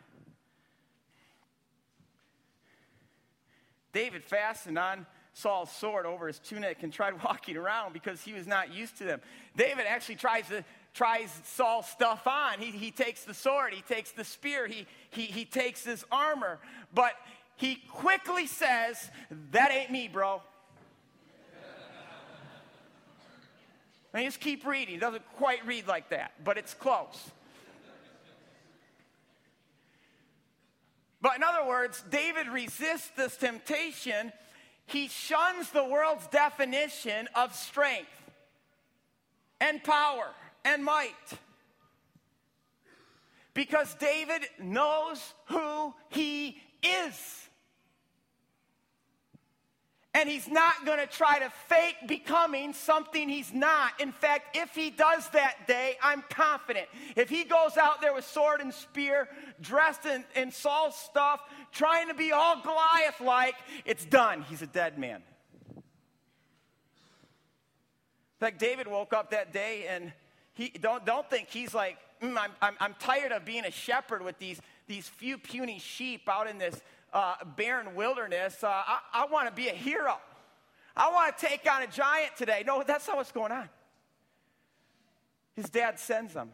David 3.94 4.24
fastened 4.24 4.80
on 4.80 5.06
Saul's 5.34 5.72
sword 5.72 6.08
over 6.08 6.26
his 6.26 6.40
tunic 6.40 6.82
and 6.82 6.92
tried 6.92 7.24
walking 7.24 7.56
around 7.56 7.94
because 7.94 8.22
he 8.22 8.34
was 8.34 8.48
not 8.48 8.74
used 8.74 8.98
to 8.98 9.04
them. 9.04 9.22
David 9.56 9.86
actually 9.88 10.16
tries 10.16 10.48
to 10.48 10.66
tries 10.96 11.30
Saul's 11.46 11.88
stuff 11.88 12.28
on. 12.28 12.60
He, 12.60 12.72
he 12.72 12.92
takes 12.92 13.24
the 13.24 13.34
sword, 13.34 13.74
he 13.74 13.82
takes 13.82 14.12
the 14.12 14.24
spear, 14.24 14.68
he, 14.68 14.86
he, 15.10 15.24
he 15.24 15.44
takes 15.44 15.84
his 15.84 16.06
armor, 16.12 16.60
but 16.94 17.14
he 17.56 17.76
quickly 17.90 18.46
says, 18.46 19.10
That 19.52 19.72
ain't 19.72 19.92
me, 19.92 20.08
bro. 20.08 20.42
And 24.14 24.24
just 24.26 24.40
keep 24.40 24.66
reading. 24.66 24.96
It 24.96 25.02
doesn't 25.02 25.24
quite 25.38 25.66
read 25.66 25.88
like 25.88 26.10
that, 26.10 26.34
but 26.44 26.58
it's 26.58 26.74
close. 26.74 27.32
But 31.20 31.38
in 31.38 31.44
other 31.44 31.66
words, 31.66 32.04
David 32.12 32.48
resists 32.48 33.10
this 33.16 33.38
temptation. 33.38 34.34
He 34.86 35.08
shuns 35.08 35.70
the 35.70 35.86
world's 35.86 36.28
definition 36.28 37.30
of 37.34 37.56
strength 37.56 38.10
and 39.62 39.82
power 39.84 40.28
and 40.66 40.84
might. 40.84 41.14
Because 43.54 43.96
David 43.96 44.42
knows 44.60 45.34
who 45.46 45.94
he 46.10 46.62
is. 46.84 47.50
And 50.16 50.30
he's 50.30 50.48
not 50.48 50.86
going 50.86 51.00
to 51.00 51.08
try 51.08 51.40
to 51.40 51.50
fake 51.68 51.96
becoming 52.08 52.74
something 52.74 53.28
he's 53.28 53.52
not. 53.52 54.00
In 54.00 54.12
fact, 54.12 54.56
if 54.56 54.76
he 54.76 54.92
does 54.92 55.28
that 55.30 55.68
day, 55.68 55.98
I'm 56.04 56.24
confident. 56.30 56.88
If 57.16 57.30
he 57.30 57.44
goes 57.44 57.78
out 57.78 58.00
there 58.00 58.14
with 58.14 58.26
sword 58.26 58.62
and 58.62 58.72
spear, 58.72 59.28
dressed 59.60 60.06
in, 60.06 60.24
in 60.36 60.52
Saul's 60.52 60.96
stuff, 60.96 61.42
trying 61.72 62.10
to 62.10 62.14
be 62.14 62.32
all 62.32 62.62
Goliath 62.62 63.22
like, 63.22 63.56
it's 63.86 64.06
done. 64.06 64.44
He's 64.44 64.62
a 64.62 64.68
dead 64.68 65.00
man. 65.00 65.24
In 65.76 65.82
fact, 68.40 68.60
David 68.60 68.88
woke 68.88 69.14
up 69.14 69.32
that 69.32 69.52
day 69.52 69.88
and 69.90 70.14
he, 70.54 70.70
don't, 70.70 71.04
don't 71.06 71.28
think 71.28 71.50
he's 71.50 71.74
like, 71.74 71.98
mm, 72.22 72.38
I'm, 72.38 72.52
I'm, 72.62 72.76
I'm 72.80 72.96
tired 73.00 73.32
of 73.32 73.46
being 73.46 73.66
a 73.66 73.72
shepherd 73.72 74.22
with 74.22 74.38
these, 74.38 74.62
these 74.86 75.08
few 75.08 75.40
puny 75.40 75.80
sheep 75.80 76.30
out 76.30 76.48
in 76.48 76.60
this 76.60 76.80
uh, 77.14 77.36
barren 77.56 77.96
wilderness. 77.96 78.64
Uh, 78.64 78.68
I, 78.68 79.00
I 79.14 79.26
want 79.28 79.48
to 79.48 79.54
be 79.54 79.70
a 79.70 79.74
hero. 79.74 80.18
I 80.96 81.12
want 81.12 81.38
to 81.38 81.46
take 81.46 81.70
on 81.72 81.84
a 81.84 81.88
giant 81.88 82.36
today. 82.38 82.64
No, 82.66 82.84
that's 82.86 83.08
not 83.08 83.18
what's 83.18 83.32
going 83.32 83.52
on. 83.52 83.70
His 85.56 85.70
dad 85.70 86.00
sends 86.00 86.34
him. 86.34 86.50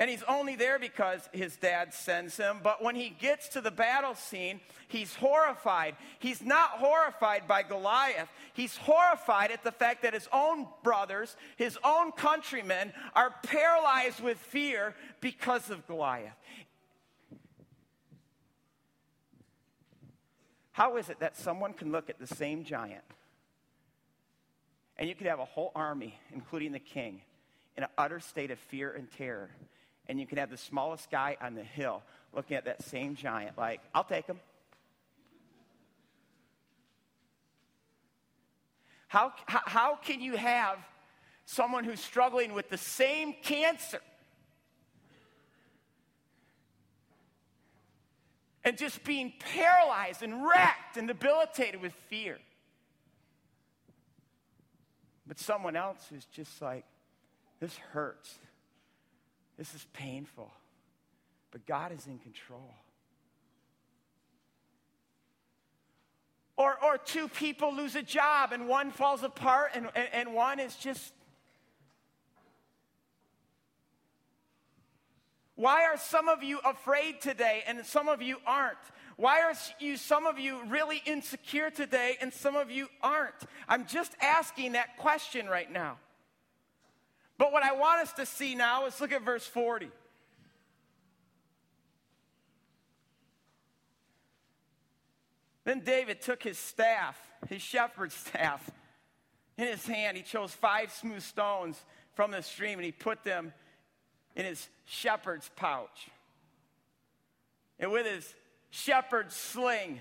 And 0.00 0.08
he's 0.08 0.22
only 0.28 0.54
there 0.54 0.78
because 0.78 1.28
his 1.32 1.56
dad 1.56 1.92
sends 1.92 2.36
him. 2.36 2.58
But 2.62 2.84
when 2.84 2.94
he 2.94 3.10
gets 3.10 3.48
to 3.48 3.60
the 3.60 3.72
battle 3.72 4.14
scene, 4.14 4.60
he's 4.86 5.16
horrified. 5.16 5.96
He's 6.20 6.40
not 6.40 6.70
horrified 6.70 7.48
by 7.48 7.64
Goliath. 7.64 8.28
He's 8.52 8.76
horrified 8.76 9.50
at 9.50 9.64
the 9.64 9.72
fact 9.72 10.02
that 10.02 10.14
his 10.14 10.28
own 10.32 10.68
brothers, 10.84 11.36
his 11.56 11.76
own 11.82 12.12
countrymen, 12.12 12.92
are 13.16 13.34
paralyzed 13.42 14.20
with 14.20 14.38
fear 14.38 14.94
because 15.20 15.68
of 15.68 15.84
Goliath. 15.88 16.36
How 20.78 20.96
is 20.96 21.10
it 21.10 21.18
that 21.18 21.36
someone 21.36 21.72
can 21.72 21.90
look 21.90 22.08
at 22.08 22.20
the 22.20 22.26
same 22.28 22.62
giant 22.62 23.02
and 24.96 25.08
you 25.08 25.16
could 25.16 25.26
have 25.26 25.40
a 25.40 25.44
whole 25.44 25.72
army, 25.74 26.16
including 26.32 26.70
the 26.70 26.78
king, 26.78 27.20
in 27.76 27.82
an 27.82 27.88
utter 27.98 28.20
state 28.20 28.52
of 28.52 28.60
fear 28.60 28.92
and 28.92 29.10
terror? 29.10 29.50
And 30.08 30.20
you 30.20 30.26
can 30.28 30.38
have 30.38 30.50
the 30.50 30.56
smallest 30.56 31.10
guy 31.10 31.36
on 31.40 31.56
the 31.56 31.64
hill 31.64 32.04
looking 32.32 32.56
at 32.56 32.66
that 32.66 32.84
same 32.84 33.16
giant, 33.16 33.58
like, 33.58 33.80
I'll 33.92 34.04
take 34.04 34.28
him. 34.28 34.38
How, 39.08 39.32
how, 39.46 39.62
how 39.64 39.96
can 39.96 40.20
you 40.20 40.36
have 40.36 40.78
someone 41.44 41.82
who's 41.82 41.98
struggling 41.98 42.52
with 42.52 42.70
the 42.70 42.78
same 42.78 43.34
cancer 43.42 43.98
and 48.68 48.76
just 48.76 49.02
being 49.02 49.32
paralyzed 49.54 50.22
and 50.22 50.46
wrecked 50.46 50.98
and 50.98 51.08
debilitated 51.08 51.80
with 51.80 51.94
fear. 52.10 52.36
But 55.26 55.38
someone 55.38 55.74
else 55.74 56.12
is 56.14 56.26
just 56.26 56.60
like, 56.60 56.84
this 57.60 57.74
hurts. 57.78 58.34
This 59.56 59.74
is 59.74 59.86
painful. 59.94 60.52
But 61.50 61.64
God 61.64 61.92
is 61.92 62.06
in 62.06 62.18
control. 62.18 62.74
Or, 66.58 66.76
or 66.84 66.98
two 66.98 67.28
people 67.28 67.74
lose 67.74 67.96
a 67.96 68.02
job 68.02 68.52
and 68.52 68.68
one 68.68 68.90
falls 68.90 69.22
apart 69.22 69.70
and, 69.76 69.88
and, 69.94 70.08
and 70.12 70.34
one 70.34 70.60
is 70.60 70.76
just 70.76 71.14
Why 75.58 75.86
are 75.86 75.96
some 75.96 76.28
of 76.28 76.44
you 76.44 76.60
afraid 76.64 77.20
today 77.20 77.64
and 77.66 77.84
some 77.84 78.08
of 78.08 78.22
you 78.22 78.36
aren't? 78.46 78.78
Why 79.16 79.40
are 79.40 79.54
you, 79.80 79.96
some 79.96 80.24
of 80.24 80.38
you 80.38 80.62
really 80.68 81.02
insecure 81.04 81.68
today 81.68 82.16
and 82.20 82.32
some 82.32 82.54
of 82.54 82.70
you 82.70 82.86
aren't? 83.02 83.34
I'm 83.68 83.84
just 83.84 84.12
asking 84.22 84.72
that 84.72 84.98
question 84.98 85.48
right 85.48 85.68
now. 85.68 85.96
But 87.38 87.50
what 87.50 87.64
I 87.64 87.72
want 87.72 88.02
us 88.02 88.12
to 88.12 88.24
see 88.24 88.54
now 88.54 88.86
is 88.86 89.00
look 89.00 89.10
at 89.10 89.22
verse 89.22 89.44
40. 89.44 89.90
Then 95.64 95.80
David 95.80 96.20
took 96.20 96.40
his 96.40 96.56
staff, 96.56 97.20
his 97.48 97.62
shepherd's 97.62 98.14
staff, 98.14 98.70
in 99.56 99.66
his 99.66 99.84
hand. 99.84 100.16
He 100.16 100.22
chose 100.22 100.52
five 100.52 100.92
smooth 100.92 101.22
stones 101.22 101.82
from 102.14 102.30
the 102.30 102.42
stream 102.42 102.78
and 102.78 102.86
he 102.86 102.92
put 102.92 103.24
them 103.24 103.52
in 104.38 104.44
his 104.44 104.68
shepherd's 104.86 105.50
pouch. 105.56 106.08
And 107.78 107.92
with 107.92 108.06
his 108.06 108.34
shepherd's 108.70 109.34
sling, 109.34 110.00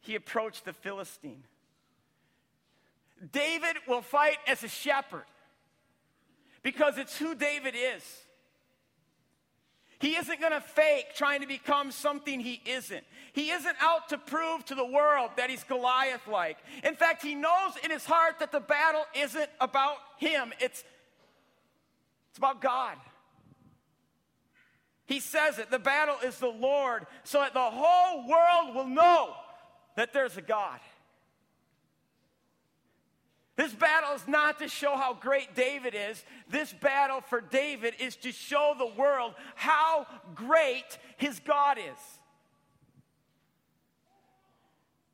he 0.00 0.14
approached 0.14 0.64
the 0.64 0.72
Philistine. 0.72 1.42
David 3.32 3.76
will 3.86 4.00
fight 4.00 4.38
as 4.46 4.62
a 4.62 4.68
shepherd 4.68 5.24
because 6.62 6.98
it's 6.98 7.16
who 7.18 7.34
David 7.34 7.74
is. 7.76 8.02
He 9.98 10.16
isn't 10.16 10.40
going 10.40 10.52
to 10.52 10.60
fake 10.60 11.14
trying 11.14 11.42
to 11.42 11.46
become 11.46 11.92
something 11.92 12.40
he 12.40 12.60
isn't. 12.66 13.04
He 13.32 13.50
isn't 13.50 13.76
out 13.80 14.08
to 14.08 14.18
prove 14.18 14.64
to 14.64 14.74
the 14.74 14.84
world 14.84 15.30
that 15.36 15.48
he's 15.48 15.62
Goliath 15.62 16.26
like. 16.26 16.58
In 16.82 16.96
fact, 16.96 17.22
he 17.22 17.36
knows 17.36 17.74
in 17.84 17.90
his 17.92 18.04
heart 18.04 18.40
that 18.40 18.50
the 18.50 18.58
battle 18.58 19.04
isn't 19.16 19.48
about 19.60 19.96
him, 20.18 20.52
it's 20.60 20.82
it's 22.32 22.38
about 22.38 22.62
God. 22.62 22.96
He 25.04 25.20
says 25.20 25.58
it 25.58 25.70
the 25.70 25.78
battle 25.78 26.16
is 26.24 26.38
the 26.38 26.46
Lord, 26.46 27.04
so 27.24 27.40
that 27.40 27.52
the 27.52 27.60
whole 27.60 28.26
world 28.26 28.74
will 28.74 28.86
know 28.86 29.34
that 29.96 30.14
there's 30.14 30.38
a 30.38 30.40
God. 30.40 30.80
This 33.56 33.74
battle 33.74 34.14
is 34.14 34.26
not 34.26 34.60
to 34.60 34.68
show 34.68 34.96
how 34.96 35.12
great 35.12 35.54
David 35.54 35.94
is. 35.94 36.24
This 36.48 36.72
battle 36.72 37.20
for 37.20 37.42
David 37.42 37.92
is 38.00 38.16
to 38.16 38.32
show 38.32 38.74
the 38.78 38.98
world 38.98 39.34
how 39.54 40.06
great 40.34 40.98
his 41.18 41.38
God 41.40 41.76
is. 41.76 42.18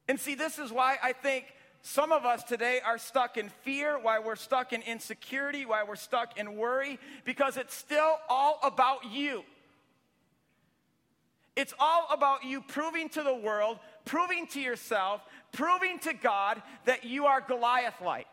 And 0.07 0.21
see, 0.21 0.37
this 0.37 0.61
is 0.61 0.71
why 0.71 0.99
I 1.03 1.15
think 1.15 1.47
some 1.83 2.13
of 2.13 2.25
us 2.25 2.43
today 2.43 2.81
are 2.85 2.99
stuck 2.99 3.37
in 3.37 3.49
fear, 3.63 3.99
why 3.99 4.19
we're 4.19 4.37
stuck 4.37 4.73
in 4.73 4.83
insecurity, 4.83 5.65
why 5.65 5.85
we're 5.85 5.97
stuck 5.97 6.39
in 6.39 6.57
worry, 6.57 6.99
because 7.25 7.57
it's 7.57 7.75
still 7.75 8.17
all 8.29 8.59
about 8.63 9.11
you. 9.11 9.43
It's 11.57 11.75
all 11.79 12.07
about 12.13 12.45
you 12.45 12.61
proving 12.61 13.09
to 13.11 13.23
the 13.23 13.35
world, 13.35 13.79
proving 14.05 14.47
to 14.49 14.61
yourself, 14.61 15.23
proving 15.53 15.99
to 16.01 16.13
God 16.13 16.63
that 16.85 17.05
you 17.05 17.27
are 17.27 17.41
Goliath 17.41 18.01
like. 18.01 18.27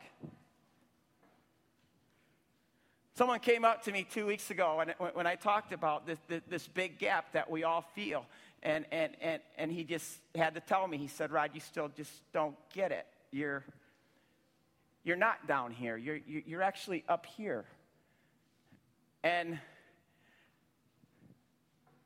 Someone 3.15 3.39
came 3.39 3.63
up 3.63 3.83
to 3.83 3.91
me 3.91 4.05
two 4.09 4.25
weeks 4.25 4.51
ago 4.51 4.77
when, 4.77 5.09
when 5.13 5.25
I 5.25 5.35
talked 5.35 5.71
about 5.71 6.05
this, 6.05 6.19
this, 6.27 6.41
this 6.49 6.67
big 6.67 6.99
gap 6.99 7.31
that 7.31 7.49
we 7.49 7.63
all 7.63 7.85
feel. 7.95 8.25
And, 8.61 8.85
and, 8.91 9.13
and, 9.21 9.41
and 9.57 9.71
he 9.71 9.83
just 9.83 10.19
had 10.35 10.55
to 10.55 10.59
tell 10.59 10.87
me, 10.87 10.97
he 10.97 11.07
said, 11.07 11.31
Rod, 11.31 11.51
you 11.53 11.61
still 11.61 11.89
just 11.95 12.11
don't 12.33 12.55
get 12.73 12.91
it 12.91 13.05
you're, 13.35 13.65
you're 15.03 15.17
not 15.17 15.45
down 15.45 15.71
here, 15.71 15.97
you're, 15.97 16.19
you're 16.25 16.61
actually 16.61 17.03
up 17.09 17.25
here. 17.25 17.65
And 19.23 19.59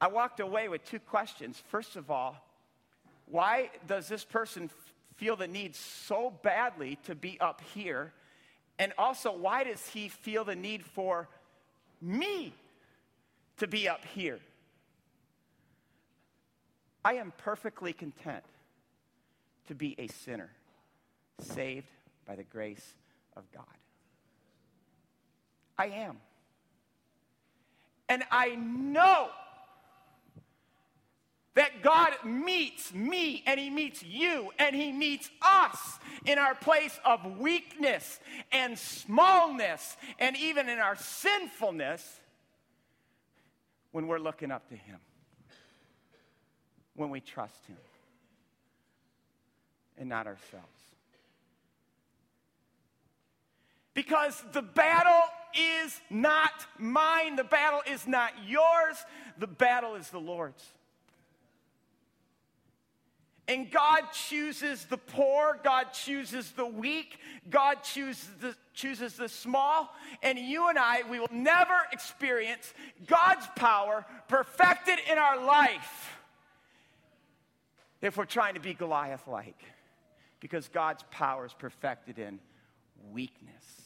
I 0.02 0.08
walked 0.08 0.39
away 0.39 0.70
with 0.70 0.84
two 0.86 1.00
questions. 1.00 1.62
First 1.68 1.96
of 1.96 2.10
all, 2.10 2.36
why 3.28 3.70
does 3.86 4.08
this 4.08 4.26
person 4.26 4.72
feel 5.18 5.36
the 5.36 5.48
need 5.48 5.76
so 5.76 6.34
badly 6.42 6.98
to 7.04 7.13
be 7.13 7.39
up 7.39 7.62
here? 7.76 8.12
And 8.80 8.92
also, 8.98 9.32
why 9.32 9.65
does 9.65 9.86
he 9.88 10.10
feel 10.10 10.44
the 10.44 10.56
need 10.56 10.84
for 10.84 11.28
me 12.02 12.54
to 13.58 13.68
be 13.68 13.88
up 13.88 14.04
here? 14.15 14.39
I 17.06 17.15
am 17.15 17.34
perfectly 17.38 17.94
content 17.94 18.44
to 19.68 19.76
be 19.76 19.96
a 20.00 20.08
sinner 20.08 20.50
saved 21.39 21.88
by 22.28 22.36
the 22.36 22.43
grace 22.43 22.93
of 23.36 23.43
God. 23.52 23.63
I 25.78 25.88
am. 25.88 26.17
And 28.10 28.23
I 28.32 28.56
know 28.56 29.30
that 31.56 31.82
God 31.84 32.13
meets 32.23 32.93
me 32.93 33.43
and 33.45 33.60
He 33.60 33.69
meets 33.69 34.04
you 34.04 34.52
and 34.58 34.75
He 34.75 34.91
meets 34.91 35.30
us 35.41 35.99
in 36.25 36.38
our 36.38 36.56
place 36.56 36.99
of 37.06 37.38
weakness 37.38 38.19
and 38.52 38.78
smallness 38.78 39.97
and 40.19 40.38
even 40.38 40.69
in 40.69 40.80
our 40.80 40.95
sinfulness 40.95 42.19
when 43.91 44.08
we're 44.08 44.19
looking 44.19 44.52
up 44.52 44.67
to 44.69 44.75
Him, 44.75 44.99
when 46.95 47.10
we 47.10 47.19
trust 47.19 47.65
Him 47.67 47.78
and 49.97 50.10
not 50.10 50.28
ourselves. 50.28 50.88
Because 53.99 54.41
the 54.53 54.62
battle 54.62 55.23
is 55.53 55.99
not 56.09 56.53
mine. 56.77 57.35
The 57.35 57.43
battle 57.43 57.81
is 57.85 58.07
not 58.07 58.31
yours. 58.47 58.95
The 59.38 59.45
battle 59.45 59.95
is 59.95 60.09
the 60.09 60.21
Lord's. 60.21 60.63
And 63.49 63.69
God 63.69 64.03
chooses 64.13 64.85
the 64.85 64.97
poor, 64.97 65.59
God 65.65 65.91
chooses 65.91 66.51
the 66.51 66.65
weak, 66.65 67.19
God 67.49 67.83
chooses 67.83 68.29
the, 68.39 68.55
chooses 68.73 69.15
the 69.15 69.27
small. 69.27 69.93
And 70.23 70.39
you 70.39 70.69
and 70.69 70.79
I, 70.79 71.01
we 71.12 71.19
will 71.19 71.27
never 71.29 71.75
experience 71.91 72.73
God's 73.05 73.47
power 73.57 74.05
perfected 74.29 74.99
in 75.12 75.17
our 75.17 75.43
life 75.45 76.17
if 78.01 78.15
we're 78.15 78.23
trying 78.23 78.53
to 78.53 78.62
be 78.62 78.73
Goliath 78.73 79.27
like. 79.27 79.62
Because 80.39 80.69
God's 80.69 81.03
power 81.12 81.45
is 81.45 81.53
perfected 81.53 82.17
in 82.17 82.39
weakness. 83.12 83.79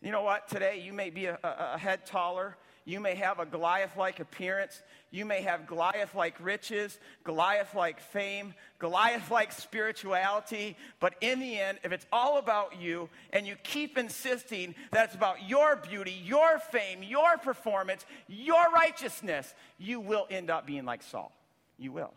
You 0.00 0.10
know 0.10 0.22
what? 0.22 0.48
Today 0.48 0.82
you 0.84 0.92
may 0.92 1.10
be 1.10 1.26
a, 1.26 1.38
a, 1.42 1.74
a 1.74 1.78
head 1.78 2.06
taller 2.06 2.56
you 2.84 2.98
may 2.98 3.14
have 3.14 3.38
a 3.38 3.46
Goliath 3.46 3.96
like 3.96 4.20
appearance. 4.20 4.82
You 5.10 5.24
may 5.24 5.42
have 5.42 5.66
Goliath 5.66 6.14
like 6.14 6.34
riches, 6.40 6.98
Goliath 7.24 7.74
like 7.74 8.00
fame, 8.00 8.54
Goliath 8.78 9.30
like 9.30 9.52
spirituality. 9.52 10.76
But 10.98 11.14
in 11.20 11.40
the 11.40 11.58
end, 11.58 11.78
if 11.84 11.92
it's 11.92 12.06
all 12.12 12.38
about 12.38 12.80
you 12.80 13.08
and 13.32 13.46
you 13.46 13.54
keep 13.62 13.98
insisting 13.98 14.74
that 14.92 15.06
it's 15.06 15.14
about 15.14 15.48
your 15.48 15.76
beauty, 15.76 16.20
your 16.24 16.58
fame, 16.58 17.02
your 17.02 17.36
performance, 17.36 18.04
your 18.28 18.70
righteousness, 18.70 19.54
you 19.78 20.00
will 20.00 20.26
end 20.30 20.50
up 20.50 20.66
being 20.66 20.84
like 20.84 21.02
Saul. 21.02 21.32
You 21.78 21.92
will. 21.92 22.14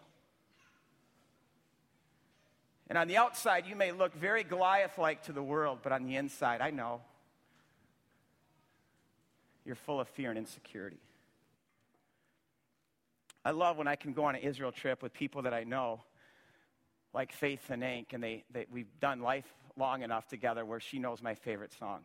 And 2.88 2.98
on 2.98 3.08
the 3.08 3.18
outside, 3.18 3.66
you 3.68 3.76
may 3.76 3.92
look 3.92 4.14
very 4.14 4.44
Goliath 4.44 4.98
like 4.98 5.24
to 5.24 5.34
the 5.34 5.44
world, 5.44 5.80
but 5.84 5.92
on 5.92 6.04
the 6.04 6.16
inside, 6.16 6.62
I 6.62 6.72
know 6.72 7.02
you're 9.66 9.76
full 9.76 10.00
of 10.00 10.08
fear 10.10 10.30
and 10.30 10.38
insecurity. 10.38 11.00
I 13.46 13.52
love 13.52 13.78
when 13.78 13.88
I 13.88 13.96
can 13.96 14.14
go 14.14 14.26
on 14.26 14.36
an 14.36 14.42
Israel 14.42 14.72
trip 14.72 15.04
with 15.04 15.14
people 15.14 15.42
that 15.44 15.54
I 15.54 15.64
know, 15.64 16.02
like 17.14 17.32
Faith 17.32 17.70
and 17.70 17.84
Ank, 17.84 18.14
and 18.14 18.24
they, 18.24 18.44
they, 18.52 18.66
we've 18.72 19.00
done 19.00 19.22
life 19.22 19.46
long 19.76 20.02
enough 20.02 20.28
together 20.28 20.66
where 20.66 20.80
she 20.80 21.00
knows 21.00 21.22
my 21.22 21.36
favorite 21.36 21.74
song. 21.78 22.02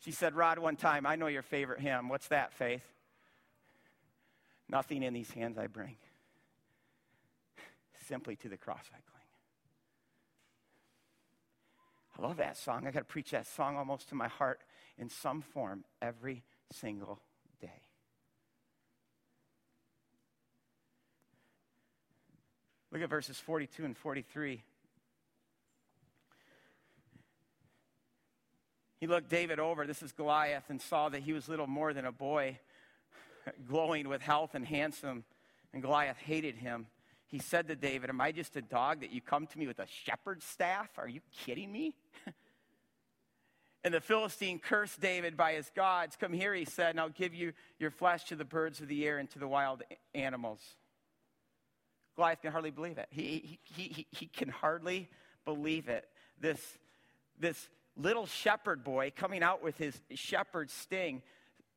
She 0.00 0.10
said, 0.10 0.34
Rod, 0.34 0.58
one 0.58 0.76
time, 0.76 1.06
I 1.06 1.16
know 1.16 1.28
your 1.28 1.42
favorite 1.42 1.80
hymn. 1.80 2.08
What's 2.08 2.28
that, 2.28 2.52
Faith? 2.52 2.82
Nothing 4.68 5.02
in 5.02 5.14
these 5.14 5.30
hands 5.30 5.56
I 5.56 5.68
bring. 5.68 5.96
Simply 8.06 8.36
to 8.36 8.48
the 8.48 8.56
cross 8.56 8.84
I 8.88 8.98
cling. 8.98 9.16
I 12.18 12.22
love 12.28 12.36
that 12.38 12.56
song. 12.56 12.86
I 12.86 12.90
got 12.90 13.00
to 13.00 13.04
preach 13.04 13.30
that 13.30 13.46
song 13.46 13.76
almost 13.76 14.08
to 14.10 14.14
my 14.14 14.28
heart 14.28 14.60
in 14.98 15.08
some 15.08 15.42
form 15.42 15.84
every 16.00 16.42
single 16.72 17.20
day. 17.60 17.82
Look 22.92 23.02
at 23.02 23.10
verses 23.10 23.38
42 23.38 23.84
and 23.84 23.96
43. 23.96 24.62
He 28.98 29.06
looked 29.06 29.28
David 29.28 29.58
over, 29.58 29.86
this 29.86 30.02
is 30.02 30.12
Goliath, 30.12 30.64
and 30.70 30.80
saw 30.80 31.08
that 31.10 31.22
he 31.22 31.32
was 31.32 31.48
little 31.48 31.66
more 31.66 31.92
than 31.92 32.06
a 32.06 32.12
boy, 32.12 32.58
glowing 33.68 34.08
with 34.08 34.22
health 34.22 34.54
and 34.54 34.66
handsome, 34.66 35.24
and 35.72 35.82
Goliath 35.82 36.16
hated 36.16 36.56
him. 36.56 36.86
He 37.26 37.38
said 37.38 37.68
to 37.68 37.76
David, 37.76 38.08
Am 38.08 38.20
I 38.20 38.32
just 38.32 38.56
a 38.56 38.62
dog 38.62 39.00
that 39.00 39.10
you 39.12 39.20
come 39.20 39.46
to 39.48 39.58
me 39.58 39.66
with 39.66 39.78
a 39.80 39.86
shepherd's 39.86 40.46
staff? 40.46 40.88
Are 40.96 41.08
you 41.08 41.20
kidding 41.44 41.70
me? 41.70 41.94
And 43.86 43.94
the 43.94 44.00
Philistine 44.00 44.58
cursed 44.58 45.00
David 45.00 45.36
by 45.36 45.52
his 45.52 45.70
gods. 45.72 46.16
Come 46.16 46.32
here, 46.32 46.52
he 46.52 46.64
said, 46.64 46.90
and 46.90 46.98
I'll 46.98 47.08
give 47.08 47.32
you 47.32 47.52
your 47.78 47.92
flesh 47.92 48.24
to 48.24 48.34
the 48.34 48.44
birds 48.44 48.80
of 48.80 48.88
the 48.88 49.06
air 49.06 49.18
and 49.18 49.30
to 49.30 49.38
the 49.38 49.46
wild 49.46 49.84
animals. 50.12 50.58
Goliath 52.16 52.42
can 52.42 52.50
hardly 52.50 52.72
believe 52.72 52.98
it. 52.98 53.06
He, 53.10 53.60
he, 53.62 53.82
he, 53.84 54.06
he 54.10 54.26
can 54.26 54.48
hardly 54.48 55.08
believe 55.44 55.88
it. 55.88 56.08
This, 56.40 56.60
this 57.38 57.68
little 57.96 58.26
shepherd 58.26 58.82
boy 58.82 59.12
coming 59.14 59.44
out 59.44 59.62
with 59.62 59.78
his 59.78 60.00
shepherd 60.16 60.68
sting 60.72 61.22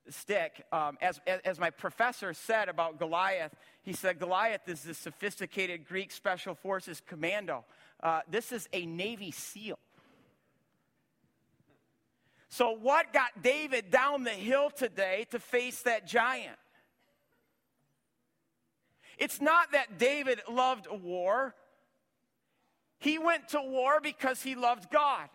stick. 0.10 0.66
Um, 0.72 0.98
as, 1.04 1.22
as, 1.46 1.60
my 1.60 1.70
professor 1.70 2.34
said 2.34 2.70
about 2.70 2.98
Goliath, 2.98 3.54
he 3.84 3.94
said 3.94 4.18
Goliath 4.18 4.68
is 4.68 4.82
the 4.82 4.96
sophisticated 4.96 5.88
Greek 5.88 6.12
special 6.12 6.56
forces 6.56 7.04
commando. 7.06 7.66
Uh, 8.02 8.22
this 8.28 8.52
is 8.52 8.68
a 8.74 8.88
Navy 8.88 9.30
SEAL. 9.30 9.78
So, 12.50 12.72
what 12.72 13.14
got 13.14 13.44
David 13.44 13.92
down 13.92 14.24
the 14.24 14.32
hill 14.32 14.72
today 14.72 15.28
to 15.30 15.40
face 15.40 15.84
that 15.84 16.08
giant? 16.08 16.58
It's 19.20 19.40
not 19.40 19.72
that 19.74 20.00
David 20.00 20.42
loved 20.50 20.88
war. 20.90 21.54
He 22.98 23.20
went 23.20 23.50
to 23.50 23.62
war 23.62 24.00
because 24.02 24.42
he 24.42 24.56
loved 24.56 24.90
God. 24.90 25.30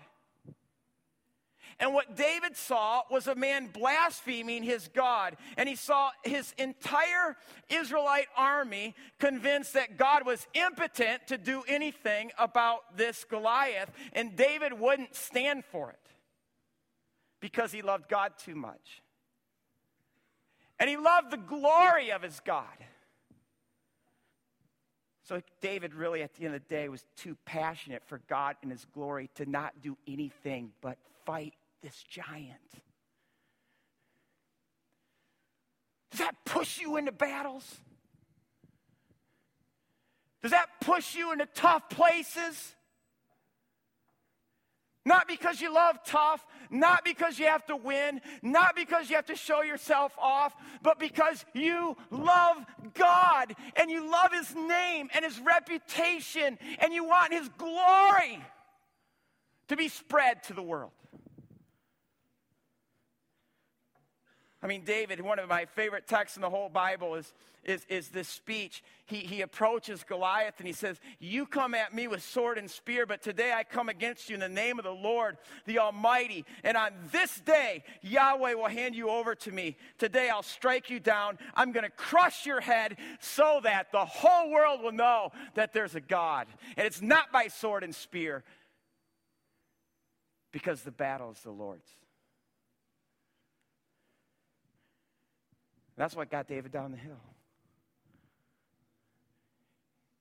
And 1.81 1.93
what 1.93 2.17
David 2.17 2.57
saw 2.57 3.03
was 3.11 3.27
a 3.27 3.35
man 3.35 3.69
blaspheming 3.73 4.63
his 4.63 4.89
God. 4.89 5.37
And 5.57 5.69
he 5.69 5.77
saw 5.77 6.11
his 6.25 6.55
entire 6.57 7.37
Israelite 7.69 8.29
army 8.37 8.95
convinced 9.19 9.75
that 9.75 9.97
God 9.97 10.25
was 10.27 10.47
impotent 10.55 11.27
to 11.29 11.39
do 11.39 11.63
anything 11.69 12.31
about 12.39 12.97
this 12.97 13.25
Goliath, 13.25 13.91
and 14.13 14.37
David 14.37 14.73
wouldn't 14.73 15.15
stand 15.15 15.65
for 15.65 15.91
it 15.91 16.04
because 17.45 17.71
he 17.71 17.83
loved 17.83 18.09
God 18.09 18.33
too 18.39 18.55
much. 18.55 19.03
And 20.81 20.89
he 20.89 20.97
loved 20.97 21.31
the 21.31 21.37
glory 21.37 22.11
of 22.11 22.23
his 22.23 22.41
God. 22.41 22.65
So 25.25 25.43
David 25.61 25.93
really, 25.93 26.23
at 26.23 26.33
the 26.33 26.47
end 26.47 26.55
of 26.55 26.63
the 26.67 26.75
day, 26.75 26.89
was 26.89 27.05
too 27.19 27.37
passionate 27.45 28.03
for 28.07 28.23
God 28.31 28.57
and 28.63 28.73
his 28.73 28.87
glory 28.95 29.29
to 29.35 29.45
not 29.45 29.75
do 29.83 29.99
anything 30.09 30.71
but 30.81 30.97
fight 31.27 31.53
this 31.83 32.03
giant. 32.09 32.57
Does 36.13 36.21
that 36.21 36.37
push 36.47 36.81
you 36.81 36.97
into 36.97 37.13
battles? 37.13 37.77
Does 40.41 40.53
that 40.53 40.69
push 40.81 41.15
you 41.15 41.31
into 41.33 41.45
tough 41.55 41.91
places? 41.91 42.75
Not 45.05 45.29
because 45.29 45.61
you 45.61 45.73
love 45.73 45.99
tough, 46.05 46.45
not 46.71 47.05
because 47.05 47.39
you 47.39 47.47
have 47.47 47.67
to 47.67 47.77
win, 47.77 48.21
not 48.43 48.75
because 48.75 49.11
you 49.11 49.17
have 49.17 49.27
to 49.27 49.37
show 49.37 49.63
yourself 49.63 50.13
off, 50.19 50.55
but 50.83 50.99
because 50.99 51.45
you 51.53 51.97
love 52.11 52.57
God 52.95 53.55
and 53.77 53.91
you 53.91 54.11
love 54.11 54.33
His 54.33 54.55
name 54.55 55.11
and 55.15 55.25
His 55.25 55.39
reputation 55.41 56.59
and 56.79 56.93
you 56.95 57.05
want 57.05 57.33
His 57.35 57.49
glory 57.59 58.43
to 59.69 59.77
be 59.77 59.89
spread 59.89 60.43
to 60.45 60.55
the 60.55 60.63
world. 60.63 60.93
I 64.65 64.67
mean, 64.67 64.81
David, 64.83 65.21
one 65.21 65.39
of 65.39 65.47
my 65.47 65.67
favorite 65.67 66.07
texts 66.07 66.39
in 66.39 66.41
the 66.41 66.49
whole 66.49 66.71
Bible 66.71 67.17
is, 67.17 67.35
is, 67.65 67.85
is 67.91 68.09
this 68.09 68.29
speech. 68.29 68.83
He, 69.05 69.19
he 69.19 69.43
approaches 69.43 70.03
Goliath 70.05 70.55
and 70.57 70.67
he 70.67 70.73
says, 70.73 70.99
You 71.21 71.45
come 71.45 71.75
at 71.75 71.93
me 71.93 72.09
with 72.09 72.23
sword 72.23 72.57
and 72.57 72.71
spear, 72.71 73.05
but 73.05 73.21
today 73.21 73.53
I 73.53 73.65
come 73.65 73.91
against 73.91 74.31
you 74.31 74.35
in 74.35 74.41
the 74.41 74.49
name 74.49 74.79
of 74.79 74.87
the 74.87 74.91
Lord, 74.91 75.37
the 75.67 75.81
Almighty. 75.81 76.47
And 76.63 76.79
on 76.79 76.93
this 77.13 77.41
day, 77.41 77.85
Yahweh 78.01 78.55
will 78.55 78.69
hand 78.69 78.95
you 78.95 79.11
over 79.11 79.35
to 79.35 79.53
me. 79.53 79.77
Today 79.99 80.31
I'll 80.31 80.43
strike 80.43 80.89
you 80.89 80.99
down. 80.99 81.37
I'm 81.55 81.73
going 81.73 81.85
to 81.85 81.91
crush 81.91 82.47
your 82.47 82.63
head 82.63 82.97
so 83.21 83.61
that 83.65 83.93
the 83.93 84.07
whole 84.07 84.51
world 84.51 84.81
will 84.83 84.93
know 84.93 85.31
that 85.57 85.75
there's 85.75 85.95
a 85.95 86.01
God. 86.01 86.47
And 86.79 86.87
it's 86.87 87.03
not 87.03 87.31
by 87.31 87.49
sword 87.49 87.85
and 87.85 87.95
spear, 87.95 88.45
because 90.53 90.81
the 90.81 90.91
battle 90.91 91.33
is 91.33 91.41
the 91.41 91.51
Lord's. 91.51 91.91
That's 95.97 96.17
what 96.17 96.31
got 96.31 96.49
David 96.49 96.73
down 96.73 96.91
the 96.91 96.99
hill. 96.99 97.21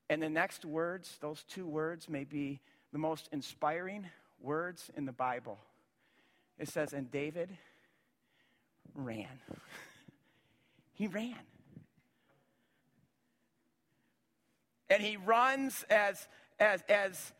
And 0.10 0.22
the 0.22 0.30
next 0.30 0.66
words, 0.66 1.18
those 1.22 1.44
two 1.44 1.66
words, 1.66 2.08
may 2.08 2.24
be 2.24 2.60
the 2.92 3.00
most 3.00 3.30
inspiring 3.32 4.06
words 4.40 4.92
in 4.96 5.06
the 5.06 5.12
Bible. 5.12 5.58
It 6.60 6.70
says, 6.70 6.94
And 6.94 7.10
David 7.10 7.50
ran. 8.94 9.28
he 10.94 11.08
ran. 11.08 11.36
And 14.90 15.02
he 15.02 15.18
runs 15.18 15.84
as, 15.90 16.28
as, 16.60 16.84
as, 16.88 17.34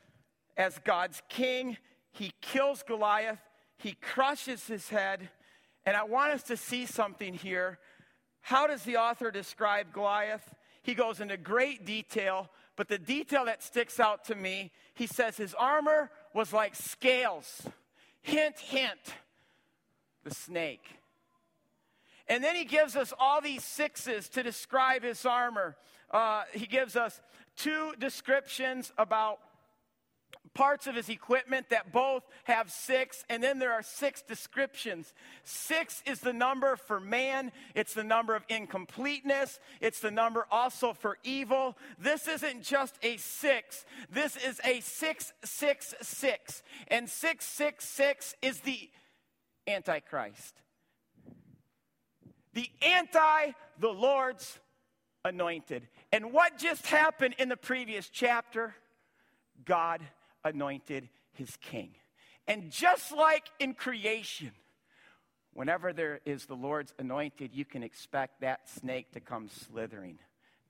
as 0.58 0.80
God's 0.84 1.22
king. 1.30 1.78
He 2.12 2.32
kills 2.42 2.82
Goliath. 2.82 3.40
He 3.78 3.94
crushes 4.02 4.66
his 4.66 4.90
head. 4.90 5.30
And 5.86 5.96
I 5.96 6.04
want 6.04 6.34
us 6.34 6.44
to 6.44 6.58
see 6.58 6.88
something 6.88 7.34
here 7.34 7.78
how 8.44 8.68
does 8.68 8.84
the 8.84 8.98
author 8.98 9.32
describe 9.32 9.94
Goliath? 9.94 10.54
He 10.84 10.96
goes 10.96 11.22
into 11.22 11.38
great 11.38 11.86
detail, 11.86 12.50
but 12.76 12.90
the 12.90 12.98
detail 12.98 13.46
that 13.46 13.64
sticks 13.64 14.02
out 14.02 14.26
to 14.26 14.36
me, 14.36 14.72
he 14.94 15.08
says 15.08 15.38
his 15.38 15.54
armor 15.54 16.12
was 16.34 16.52
like 16.52 16.76
scales. 16.76 17.62
Hint, 18.22 18.60
hint, 18.60 19.00
the 20.26 20.34
snake. 20.34 20.86
And 22.28 22.44
then 22.44 22.56
he 22.56 22.66
gives 22.66 22.98
us 22.98 23.14
all 23.18 23.40
these 23.40 23.64
sixes 23.64 24.28
to 24.30 24.44
describe 24.44 25.04
his 25.04 25.26
armor. 25.26 25.78
Uh, 26.12 26.44
he 26.54 26.66
gives 26.66 26.98
us 26.98 27.22
two 27.56 27.94
descriptions 27.98 28.92
about 28.98 29.40
parts 30.54 30.88
of 30.88 30.96
his 30.96 31.10
equipment 31.10 31.70
that 31.70 31.92
both 31.92 32.24
have 32.44 32.72
six, 32.72 33.24
and 33.30 33.42
then 33.42 33.60
there 33.60 33.74
are 33.74 33.82
six 33.82 34.22
descriptions. 34.22 35.14
Six 35.44 36.04
is 36.06 36.20
the 36.20 36.34
number 36.34 36.76
for 36.76 37.00
man, 37.00 37.52
it's 37.76 37.94
the 37.94 38.04
number 38.04 38.36
of 38.36 38.44
incompleteness, 38.50 39.60
it's 39.82 40.00
the 40.00 40.12
number 40.12 40.46
also 40.52 40.94
for 40.94 41.18
evil. 41.24 41.78
This 41.98 42.28
isn't 42.28 42.64
just 42.64 42.96
a 43.02 43.18
six, 43.18 43.86
this 44.12 44.36
is 44.36 44.60
a 44.64 44.80
666. 44.82 46.64
And 46.88 47.10
666 47.10 48.36
is 48.42 48.60
the 48.60 48.90
Antichrist. 49.68 50.62
The 52.54 52.70
anti 52.82 53.52
the 53.80 53.90
Lord's 53.90 54.60
anointed. 55.26 55.88
And 56.12 56.32
what 56.32 56.60
just 56.60 56.86
happened 56.86 57.36
in 57.40 57.50
the 57.50 57.58
previous 57.58 58.10
chapter? 58.10 58.76
God 59.66 60.02
anointed 60.44 61.10
his 61.34 61.58
king. 61.58 61.92
And 62.48 62.72
just 62.72 63.12
like 63.12 63.50
in 63.60 63.74
creation, 63.74 64.52
whenever 65.54 65.94
there 65.94 66.20
is 66.26 66.46
the 66.46 66.56
Lord's 66.56 66.94
anointed, 67.00 67.52
you 67.54 67.66
can 67.66 67.84
expect 67.84 68.42
that 68.42 68.70
snake 68.70 69.12
to 69.14 69.20
come 69.20 69.50
slithering 69.50 70.20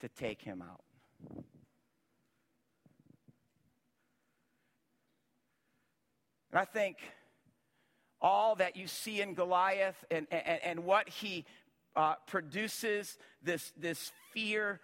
to 0.02 0.08
take 0.10 0.42
him 0.42 0.62
out. 0.62 0.84
And 6.52 6.60
I 6.60 6.66
think 6.66 6.98
all 8.22 8.56
that 8.56 8.76
you 8.76 8.86
see 8.86 9.22
in 9.22 9.34
Goliath 9.34 10.06
and, 10.12 10.28
and, 10.30 10.60
and 10.64 10.84
what 10.86 11.10
he 11.10 11.46
uh, 11.96 12.16
produces 12.28 13.18
this, 13.42 13.72
this 13.76 14.12
fear, 14.34 14.80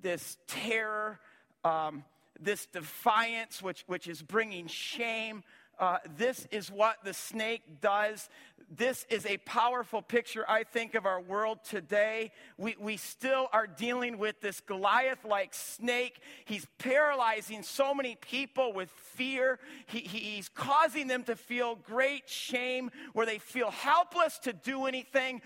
this 0.00 0.38
terror, 0.46 1.20
um, 1.62 2.04
this 2.40 2.66
defiance, 2.66 3.62
which, 3.62 3.84
which 3.86 4.08
is 4.08 4.22
bringing 4.22 4.66
shame. 4.66 5.42
Uh, 5.78 5.98
this 6.16 6.46
is 6.52 6.70
what 6.70 6.96
the 7.04 7.14
snake 7.14 7.80
does. 7.80 8.28
This 8.70 9.04
is 9.10 9.26
a 9.26 9.36
powerful 9.38 10.02
picture, 10.02 10.44
I 10.48 10.64
think, 10.64 10.94
of 10.94 11.04
our 11.04 11.20
world 11.20 11.58
today. 11.68 12.30
We, 12.56 12.76
we 12.78 12.96
still 12.96 13.48
are 13.52 13.66
dealing 13.66 14.18
with 14.18 14.40
this 14.40 14.60
Goliath 14.60 15.24
like 15.24 15.52
snake. 15.52 16.20
He's 16.44 16.66
paralyzing 16.78 17.62
so 17.62 17.94
many 17.94 18.16
people 18.16 18.72
with 18.72 18.90
fear. 18.90 19.58
He, 19.86 20.00
he, 20.00 20.18
he's 20.18 20.48
causing 20.48 21.08
them 21.08 21.24
to 21.24 21.36
feel 21.36 21.74
great 21.74 22.28
shame 22.28 22.90
where 23.12 23.26
they 23.26 23.38
feel 23.38 23.70
helpless 23.70 24.38
to 24.40 24.52
do 24.52 24.86
anything, 24.86 25.42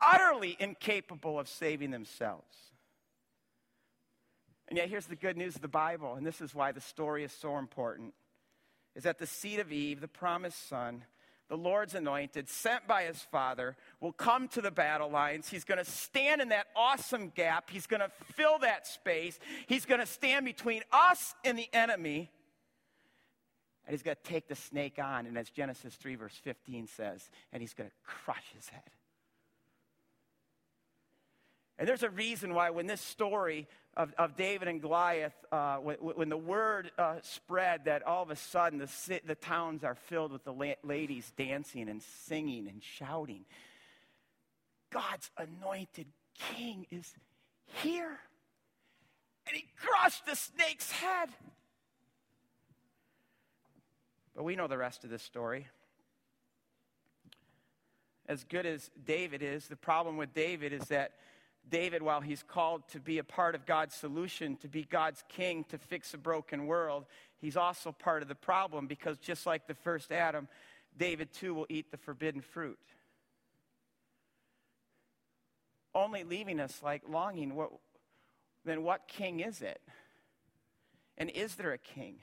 utterly 0.00 0.56
incapable 0.58 1.38
of 1.38 1.48
saving 1.48 1.90
themselves. 1.90 2.56
And 4.68 4.76
yet, 4.76 4.88
here's 4.88 5.06
the 5.06 5.16
good 5.16 5.36
news 5.36 5.54
of 5.54 5.62
the 5.62 5.68
Bible, 5.68 6.14
and 6.14 6.26
this 6.26 6.40
is 6.40 6.54
why 6.54 6.72
the 6.72 6.80
story 6.80 7.22
is 7.22 7.32
so 7.32 7.58
important 7.58 8.14
is 8.96 9.04
that 9.04 9.18
the 9.18 9.26
seed 9.26 9.60
of 9.60 9.70
Eve, 9.70 10.00
the 10.00 10.08
promised 10.08 10.68
son, 10.68 11.04
the 11.48 11.56
Lord's 11.56 11.94
anointed, 11.94 12.48
sent 12.48 12.88
by 12.88 13.04
his 13.04 13.20
father, 13.30 13.76
will 14.00 14.12
come 14.12 14.48
to 14.48 14.62
the 14.62 14.70
battle 14.70 15.10
lines. 15.10 15.48
He's 15.48 15.64
going 15.64 15.78
to 15.78 15.88
stand 15.88 16.40
in 16.40 16.48
that 16.48 16.66
awesome 16.74 17.28
gap. 17.28 17.70
He's 17.70 17.86
going 17.86 18.00
to 18.00 18.10
fill 18.34 18.58
that 18.60 18.86
space. 18.86 19.38
He's 19.68 19.84
going 19.84 20.00
to 20.00 20.06
stand 20.06 20.44
between 20.44 20.82
us 20.90 21.34
and 21.44 21.58
the 21.58 21.68
enemy. 21.72 22.30
And 23.86 23.92
he's 23.92 24.02
going 24.02 24.16
to 24.16 24.28
take 24.28 24.48
the 24.48 24.56
snake 24.56 24.98
on. 24.98 25.26
And 25.26 25.38
as 25.38 25.50
Genesis 25.50 25.94
3, 25.94 26.16
verse 26.16 26.34
15 26.42 26.88
says, 26.88 27.30
and 27.52 27.62
he's 27.62 27.74
going 27.74 27.90
to 27.90 27.96
crush 28.04 28.44
his 28.56 28.68
head. 28.70 28.82
And 31.78 31.86
there's 31.86 32.02
a 32.02 32.10
reason 32.10 32.54
why, 32.54 32.70
when 32.70 32.86
this 32.86 33.02
story 33.02 33.68
of, 33.96 34.12
of 34.18 34.36
David 34.36 34.68
and 34.68 34.80
Goliath, 34.80 35.34
uh, 35.50 35.76
when, 35.76 35.96
when, 35.96 36.28
the 36.28 36.36
word 36.36 36.90
uh, 36.98 37.16
spread 37.22 37.86
that 37.86 38.02
all 38.02 38.22
of 38.22 38.30
a 38.30 38.36
sudden 38.36 38.78
the, 38.78 39.20
the 39.26 39.34
towns 39.34 39.84
are 39.84 39.94
filled 39.94 40.32
with 40.32 40.44
the 40.44 40.52
la- 40.52 40.74
ladies 40.84 41.32
dancing 41.36 41.88
and 41.88 42.02
singing 42.02 42.68
and 42.68 42.82
shouting, 42.82 43.46
God's 44.90 45.30
anointed 45.38 46.06
king 46.38 46.86
is 46.90 47.14
here. 47.82 48.18
And 49.46 49.56
he 49.56 49.64
crushed 49.80 50.26
the 50.26 50.36
snake's 50.36 50.90
head. 50.90 51.30
But 54.34 54.44
we 54.44 54.56
know 54.56 54.66
the 54.66 54.76
rest 54.76 55.04
of 55.04 55.10
this 55.10 55.22
story. 55.22 55.66
As 58.28 58.44
good 58.44 58.66
as 58.66 58.90
David 59.06 59.42
is, 59.42 59.68
the 59.68 59.76
problem 59.76 60.16
with 60.16 60.34
David 60.34 60.72
is 60.72 60.82
that 60.88 61.12
David, 61.68 62.02
while 62.02 62.20
he's 62.20 62.42
called 62.42 62.86
to 62.88 63.00
be 63.00 63.18
a 63.18 63.24
part 63.24 63.54
of 63.54 63.66
God's 63.66 63.94
solution, 63.94 64.56
to 64.58 64.68
be 64.68 64.84
God's 64.84 65.24
king, 65.28 65.64
to 65.70 65.78
fix 65.78 66.14
a 66.14 66.18
broken 66.18 66.66
world, 66.66 67.06
he's 67.40 67.56
also 67.56 67.90
part 67.92 68.22
of 68.22 68.28
the 68.28 68.34
problem 68.34 68.86
because 68.86 69.18
just 69.18 69.46
like 69.46 69.66
the 69.66 69.74
first 69.74 70.12
Adam, 70.12 70.48
David 70.96 71.32
too 71.32 71.54
will 71.54 71.66
eat 71.68 71.90
the 71.90 71.96
forbidden 71.96 72.40
fruit. 72.40 72.78
Only 75.94 76.24
leaving 76.24 76.60
us 76.60 76.80
like 76.82 77.02
longing, 77.08 77.54
what, 77.54 77.70
then 78.64 78.82
what 78.82 79.08
king 79.08 79.40
is 79.40 79.60
it? 79.60 79.80
And 81.18 81.30
is 81.30 81.56
there 81.56 81.72
a 81.72 81.78
king? 81.78 82.16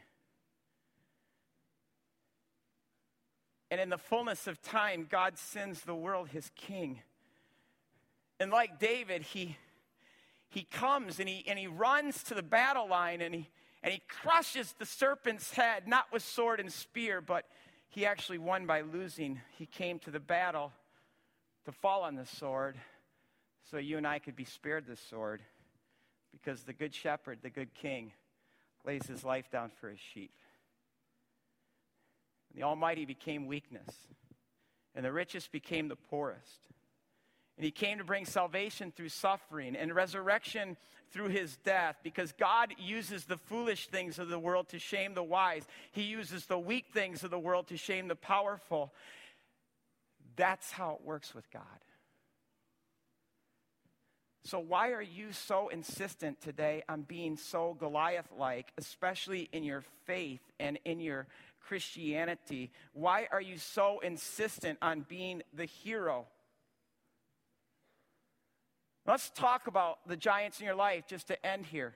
And 3.72 3.82
in 3.82 3.90
the 3.90 3.98
fullness 3.98 4.46
of 4.46 4.62
time, 4.62 5.08
God 5.10 5.38
sends 5.38 5.82
the 5.82 5.96
world 5.96 6.30
his 6.30 6.52
king. 6.56 7.02
And 8.44 8.52
like 8.52 8.78
David, 8.78 9.22
he, 9.22 9.56
he 10.50 10.64
comes 10.64 11.22
and 11.22 11.30
he, 11.30 11.46
and 11.48 11.58
he 11.58 11.68
runs 11.68 12.24
to 12.24 12.34
the 12.34 12.44
battle 12.44 12.90
line 12.90 13.22
and 13.22 13.34
he, 13.34 13.50
and 13.82 13.94
he 13.94 14.02
crushes 14.10 14.76
the 14.78 14.86
serpent's 14.86 15.54
head, 15.54 15.88
not 15.88 16.08
with 16.12 16.24
sword 16.24 16.60
and 16.60 16.70
spear, 16.70 17.22
but 17.22 17.46
he 17.88 18.06
actually 18.06 18.40
won 18.40 18.66
by 18.66 18.82
losing. 18.82 19.40
He 19.58 19.66
came 19.66 19.98
to 20.00 20.12
the 20.12 20.20
battle 20.20 20.74
to 21.64 21.72
fall 21.72 22.02
on 22.02 22.16
the 22.16 22.26
sword 22.26 22.76
so 23.72 23.78
you 23.78 23.98
and 23.98 24.06
I 24.06 24.20
could 24.20 24.36
be 24.36 24.44
spared 24.44 24.88
the 24.88 24.98
sword 24.98 25.42
because 26.34 26.64
the 26.64 26.74
good 26.74 26.94
shepherd, 26.94 27.40
the 27.44 27.50
good 27.50 27.74
king, 27.74 28.12
lays 28.86 29.08
his 29.08 29.24
life 29.24 29.50
down 29.52 29.72
for 29.80 29.88
his 29.88 30.02
sheep. 30.02 30.34
And 32.52 32.62
the 32.62 32.66
Almighty 32.66 33.06
became 33.06 33.48
weakness, 33.48 33.96
and 34.94 35.06
the 35.06 35.14
richest 35.14 35.54
became 35.54 35.88
the 35.88 35.96
poorest. 35.96 36.68
And 37.58 37.64
he 37.64 37.72
came 37.72 38.00
to 38.00 38.04
bring 38.04 38.26
salvation 38.26 38.92
through 38.96 39.10
suffering 39.10 39.76
and 39.76 39.94
resurrection 39.94 40.76
through 41.12 41.28
his 41.28 41.56
death 41.58 41.98
because 42.04 42.32
God 42.32 42.74
uses 42.80 43.26
the 43.26 43.38
foolish 43.38 43.88
things 43.88 44.18
of 44.18 44.30
the 44.30 44.40
world 44.40 44.70
to 44.70 44.80
shame 44.80 45.14
the 45.14 45.24
wise. 45.24 45.64
He 45.92 46.04
uses 46.04 46.46
the 46.48 46.58
weak 46.58 46.88
things 46.92 47.24
of 47.24 47.30
the 47.30 47.40
world 47.40 47.68
to 47.68 47.78
shame 47.78 48.08
the 48.08 48.16
powerful. 48.16 48.92
That's 50.36 50.72
how 50.72 50.94
it 50.94 51.06
works 51.06 51.36
with 51.36 51.50
God. 51.52 51.62
So, 54.46 54.60
why 54.60 54.92
are 54.92 55.02
you 55.02 55.32
so 55.32 55.70
insistent 55.70 56.42
today 56.42 56.84
on 56.90 57.04
being 57.04 57.38
so 57.38 57.78
Goliath 57.80 58.28
like, 58.38 58.74
especially 58.78 59.48
in 59.54 59.64
your 59.64 59.84
faith 60.06 60.42
and 60.60 60.78
in 60.84 61.00
your 61.00 61.28
Christianity? 61.62 62.72
Why 62.92 63.28
are 63.32 63.40
you 63.40 63.58
so 63.58 64.00
insistent 64.02 64.80
on 64.82 65.06
being 65.08 65.44
the 65.54 65.66
hero? 65.66 66.26
Let's 69.06 69.30
talk 69.32 69.68
about 69.68 70.00
the 70.08 70.16
giants 70.16 70.60
in 70.60 70.66
your 70.66 70.76
life 70.76 71.06
just 71.08 71.28
to 71.28 71.46
end 71.46 71.66
here. 71.66 71.96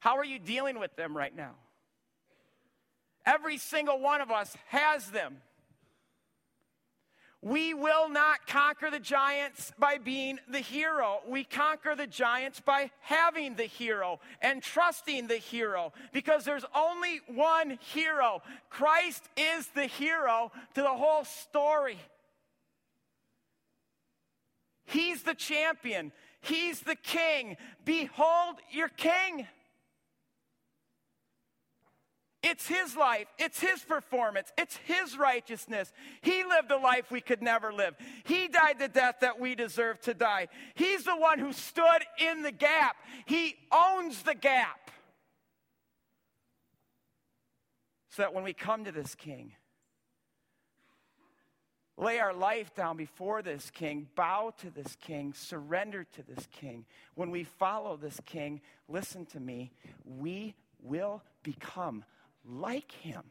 How 0.00 0.16
are 0.16 0.24
you 0.24 0.38
dealing 0.38 0.78
with 0.78 0.94
them 0.96 1.16
right 1.16 1.34
now? 1.34 1.54
Every 3.24 3.58
single 3.58 3.98
one 3.98 4.20
of 4.20 4.30
us 4.30 4.56
has 4.68 5.10
them. 5.10 5.38
We 7.42 7.74
will 7.74 8.08
not 8.08 8.46
conquer 8.46 8.90
the 8.90 8.98
giants 8.98 9.72
by 9.78 9.98
being 9.98 10.38
the 10.48 10.60
hero. 10.60 11.20
We 11.28 11.44
conquer 11.44 11.94
the 11.94 12.06
giants 12.06 12.60
by 12.60 12.90
having 13.00 13.54
the 13.54 13.64
hero 13.64 14.20
and 14.40 14.62
trusting 14.62 15.26
the 15.26 15.36
hero 15.36 15.92
because 16.12 16.44
there's 16.44 16.64
only 16.74 17.20
one 17.28 17.78
hero. 17.80 18.42
Christ 18.68 19.28
is 19.36 19.68
the 19.68 19.86
hero 19.86 20.50
to 20.74 20.82
the 20.82 20.88
whole 20.88 21.24
story. 21.24 21.98
He's 24.86 25.22
the 25.22 25.34
champion. 25.34 26.12
He's 26.40 26.80
the 26.80 26.96
king. 26.96 27.56
Behold 27.84 28.56
your 28.70 28.88
king. 28.88 29.46
It's 32.42 32.68
his 32.68 32.96
life. 32.96 33.26
It's 33.38 33.58
his 33.58 33.80
performance. 33.82 34.52
It's 34.56 34.76
his 34.84 35.18
righteousness. 35.18 35.92
He 36.22 36.44
lived 36.44 36.70
a 36.70 36.76
life 36.76 37.10
we 37.10 37.20
could 37.20 37.42
never 37.42 37.72
live. 37.72 37.96
He 38.24 38.46
died 38.46 38.78
the 38.78 38.86
death 38.86 39.16
that 39.22 39.40
we 39.40 39.56
deserve 39.56 40.00
to 40.02 40.14
die. 40.14 40.46
He's 40.76 41.02
the 41.02 41.16
one 41.16 41.40
who 41.40 41.52
stood 41.52 42.04
in 42.18 42.42
the 42.42 42.52
gap. 42.52 42.96
He 43.24 43.56
owns 43.72 44.22
the 44.22 44.36
gap. 44.36 44.92
So 48.10 48.22
that 48.22 48.32
when 48.32 48.44
we 48.44 48.52
come 48.52 48.84
to 48.84 48.92
this 48.92 49.16
king, 49.16 49.52
lay 51.96 52.18
our 52.18 52.34
life 52.34 52.74
down 52.74 52.96
before 52.96 53.42
this 53.42 53.70
king, 53.70 54.06
bow 54.14 54.52
to 54.58 54.70
this 54.70 54.96
king, 55.00 55.32
surrender 55.32 56.04
to 56.04 56.22
this 56.22 56.46
king. 56.52 56.84
When 57.14 57.30
we 57.30 57.44
follow 57.44 57.96
this 57.96 58.20
king, 58.26 58.60
listen 58.88 59.26
to 59.26 59.40
me, 59.40 59.72
we 60.04 60.54
will 60.82 61.22
become 61.42 62.04
like 62.44 62.92
him. 62.92 63.22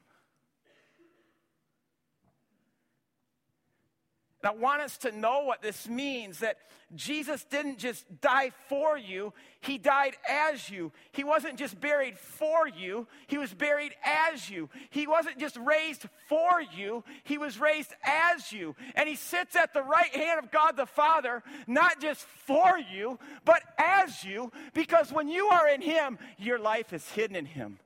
And 4.45 4.55
I 4.55 4.61
want 4.61 4.83
us 4.83 4.97
to 4.97 5.11
know 5.11 5.41
what 5.41 5.63
this 5.63 5.89
means 5.89 6.37
that 6.41 6.59
Jesus 6.93 7.43
didn't 7.45 7.79
just 7.79 8.05
die 8.21 8.51
for 8.69 8.95
you, 8.95 9.33
He 9.59 9.79
died 9.79 10.13
as 10.29 10.69
you. 10.69 10.91
He 11.13 11.23
wasn't 11.23 11.57
just 11.57 11.81
buried 11.81 12.15
for 12.15 12.67
you, 12.67 13.07
He 13.25 13.39
was 13.39 13.51
buried 13.55 13.93
as 14.03 14.47
you. 14.47 14.69
He 14.91 15.07
wasn't 15.07 15.39
just 15.39 15.57
raised 15.57 16.05
for 16.29 16.61
you, 16.61 17.03
He 17.23 17.39
was 17.39 17.59
raised 17.59 17.91
as 18.03 18.51
you. 18.51 18.75
And 18.93 19.09
He 19.09 19.15
sits 19.15 19.55
at 19.55 19.73
the 19.73 19.81
right 19.81 20.15
hand 20.15 20.37
of 20.37 20.51
God 20.51 20.77
the 20.77 20.85
Father, 20.85 21.41
not 21.65 21.99
just 21.99 22.23
for 22.45 22.77
you, 22.77 23.17
but 23.45 23.63
as 23.79 24.23
you, 24.23 24.51
because 24.75 25.11
when 25.11 25.27
you 25.27 25.47
are 25.47 25.67
in 25.67 25.81
Him, 25.81 26.19
your 26.37 26.59
life 26.59 26.93
is 26.93 27.09
hidden 27.09 27.35
in 27.35 27.47
Him. 27.47 27.79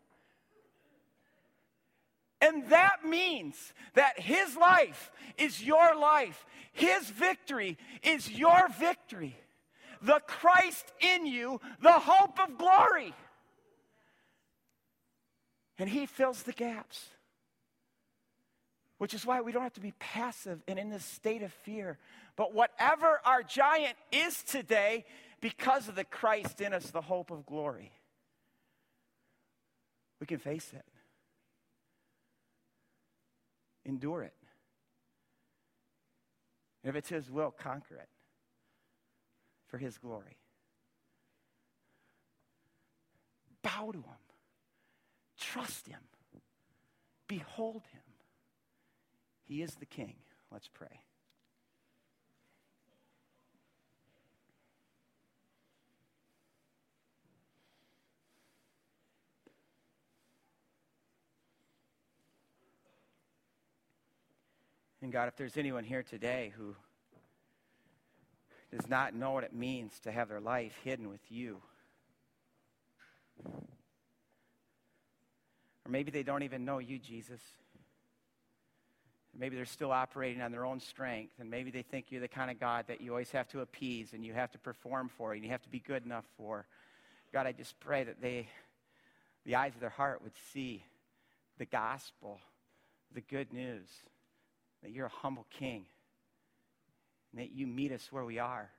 And 2.42 2.70
that 2.70 3.06
means 3.06 3.74
that 3.96 4.20
his 4.20 4.56
life 4.56 5.12
is 5.38 5.64
your 5.64 5.96
life. 5.96 6.46
His 6.72 7.10
victory 7.10 7.78
is 8.02 8.32
your 8.32 8.70
victory. 8.80 9.36
The 10.02 10.22
Christ 10.26 10.92
in 11.02 11.26
you, 11.26 11.60
the 11.82 11.92
hope 11.92 12.40
of 12.40 12.58
glory. 12.58 13.14
And 15.78 15.90
he 15.90 16.06
fills 16.06 16.44
the 16.44 16.54
gaps. 16.54 17.08
Which 18.98 19.14
is 19.14 19.26
why 19.26 19.42
we 19.42 19.52
don't 19.52 19.64
have 19.64 19.74
to 19.74 19.82
be 19.82 19.94
passive 20.00 20.62
and 20.68 20.78
in 20.78 20.90
this 20.90 21.06
state 21.06 21.42
of 21.42 21.52
fear. 21.52 21.98
But 22.36 22.54
whatever 22.54 23.20
our 23.26 23.44
giant 23.44 23.96
is 24.12 24.44
today, 24.44 25.06
because 25.42 25.88
of 25.88 25.96
the 25.96 26.04
Christ 26.04 26.62
in 26.62 26.74
us, 26.74 26.92
the 26.92 27.02
hope 27.02 27.32
of 27.32 27.46
glory, 27.46 27.92
we 30.20 30.28
can 30.28 30.38
face 30.38 30.72
it. 30.74 30.86
Endure 33.90 34.22
it. 34.22 34.36
And 36.84 36.92
if 36.92 36.96
it's 36.96 37.10
His 37.10 37.32
will, 37.32 37.50
conquer 37.50 37.96
it 37.96 38.08
for 39.68 39.80
His 39.80 39.98
glory. 39.98 40.38
Bow 43.64 43.90
to 43.92 43.98
Him, 43.98 44.24
trust 45.40 45.88
Him, 45.88 46.02
behold 47.28 47.82
Him. 47.92 48.02
He 49.48 49.64
is 49.64 49.74
the 49.76 49.88
King. 49.88 50.18
Let's 50.52 50.68
pray. 50.68 51.02
And 65.02 65.12
God, 65.14 65.30
if 65.30 65.38
there's 65.38 65.56
anyone 65.56 65.86
here 65.86 66.04
today 66.04 66.52
who 66.58 66.76
does 68.76 68.90
not 68.90 69.16
know 69.16 69.32
what 69.32 69.46
it 69.46 69.54
means 69.54 69.98
to 70.02 70.12
have 70.12 70.28
their 70.28 70.42
life 70.42 70.74
hidden 70.84 71.10
with 71.10 71.22
you, 71.30 71.62
or 75.86 75.90
maybe 75.90 76.12
they 76.12 76.24
don't 76.24 76.44
even 76.44 76.66
know 76.66 76.80
you, 76.80 77.00
Jesus. 77.00 77.40
Maybe 79.38 79.56
they're 79.56 79.66
still 79.66 79.92
operating 79.92 80.42
on 80.42 80.52
their 80.52 80.66
own 80.66 80.82
strength, 80.82 81.34
and 81.40 81.50
maybe 81.50 81.72
they 81.72 81.84
think 81.84 82.08
you're 82.10 82.20
the 82.20 82.28
kind 82.28 82.52
of 82.52 82.60
God 82.60 82.86
that 82.88 83.00
you 83.00 83.12
always 83.12 83.32
have 83.32 83.48
to 83.50 83.62
appease 83.62 84.12
and 84.14 84.26
you 84.26 84.34
have 84.34 84.52
to 84.52 84.60
perform 84.60 85.10
for 85.18 85.32
and 85.34 85.44
you 85.46 85.50
have 85.52 85.62
to 85.62 85.70
be 85.70 85.80
good 85.80 86.04
enough 86.06 86.26
for. 86.36 86.66
God, 87.32 87.48
I 87.48 87.54
just 87.54 87.80
pray 87.80 88.04
that 88.04 88.22
they, 88.22 88.48
the 89.46 89.56
eyes 89.56 89.74
of 89.76 89.80
their 89.80 89.90
heart 89.90 90.22
would 90.24 90.34
see 90.52 90.84
the 91.58 91.66
gospel, 91.66 92.40
the 93.14 93.22
good 93.22 93.54
news 93.54 93.88
that 94.82 94.92
you're 94.92 95.08
a 95.08 95.10
humble 95.10 95.46
king, 95.50 95.86
and 97.32 97.42
that 97.42 97.52
you 97.52 97.68
meet 97.68 97.92
us 97.92 98.12
where 98.12 98.26
we 98.26 98.40
are, 98.40 98.70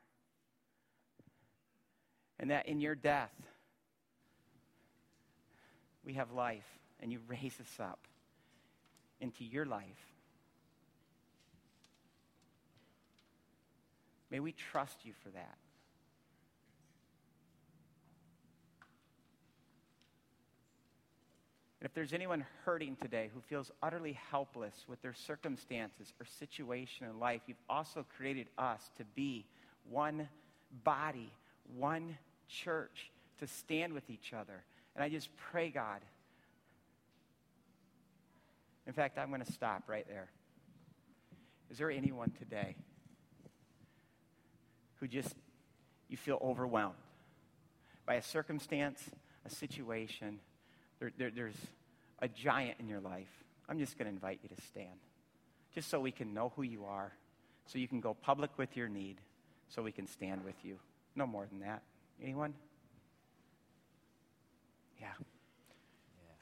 and 2.38 2.50
that 2.50 2.66
in 2.66 2.80
your 2.80 2.94
death, 2.94 3.34
we 6.04 6.14
have 6.14 6.32
life, 6.32 6.66
and 7.00 7.12
you 7.12 7.20
raise 7.28 7.60
us 7.60 7.78
up 7.78 8.00
into 9.20 9.44
your 9.44 9.66
life. 9.66 9.84
May 14.30 14.40
we 14.40 14.52
trust 14.52 15.04
you 15.04 15.12
for 15.22 15.28
that. 15.30 15.58
And 21.80 21.88
if 21.88 21.94
there's 21.94 22.12
anyone 22.12 22.44
hurting 22.64 22.96
today 22.96 23.30
who 23.32 23.40
feels 23.40 23.70
utterly 23.82 24.18
helpless 24.30 24.84
with 24.86 25.00
their 25.00 25.14
circumstances 25.14 26.12
or 26.20 26.26
situation 26.26 27.06
in 27.06 27.18
life, 27.18 27.40
you've 27.46 27.56
also 27.70 28.04
created 28.18 28.48
us 28.58 28.90
to 28.98 29.04
be 29.14 29.46
one 29.88 30.28
body, 30.84 31.32
one 31.74 32.18
church, 32.48 33.10
to 33.38 33.46
stand 33.46 33.94
with 33.94 34.10
each 34.10 34.34
other. 34.34 34.62
And 34.94 35.02
I 35.02 35.08
just 35.08 35.30
pray, 35.50 35.70
God. 35.70 36.02
In 38.86 38.92
fact, 38.92 39.18
I'm 39.18 39.28
going 39.30 39.42
to 39.42 39.52
stop 39.52 39.84
right 39.86 40.06
there. 40.06 40.28
Is 41.70 41.78
there 41.78 41.90
anyone 41.90 42.30
today 42.38 42.74
who 44.96 45.08
just 45.08 45.34
you 46.08 46.18
feel 46.18 46.38
overwhelmed 46.42 46.96
by 48.04 48.16
a 48.16 48.22
circumstance, 48.22 49.02
a 49.46 49.50
situation? 49.50 50.40
There, 51.00 51.10
there, 51.16 51.30
there's 51.30 51.56
a 52.20 52.28
giant 52.28 52.78
in 52.78 52.88
your 52.88 53.00
life, 53.00 53.28
I'm 53.68 53.78
just 53.78 53.98
going 53.98 54.06
to 54.06 54.12
invite 54.12 54.40
you 54.42 54.54
to 54.54 54.62
stand. 54.62 55.00
Just 55.74 55.88
so 55.88 55.98
we 56.00 56.12
can 56.12 56.34
know 56.34 56.52
who 56.54 56.62
you 56.62 56.84
are, 56.84 57.12
so 57.66 57.78
you 57.78 57.88
can 57.88 58.00
go 58.00 58.14
public 58.14 58.50
with 58.58 58.76
your 58.76 58.88
need, 58.88 59.16
so 59.68 59.82
we 59.82 59.92
can 59.92 60.06
stand 60.06 60.44
with 60.44 60.56
you. 60.62 60.78
No 61.16 61.26
more 61.26 61.46
than 61.50 61.60
that. 61.60 61.82
Anyone? 62.22 62.54
Yeah. 65.00 65.06
yeah. 65.18 66.34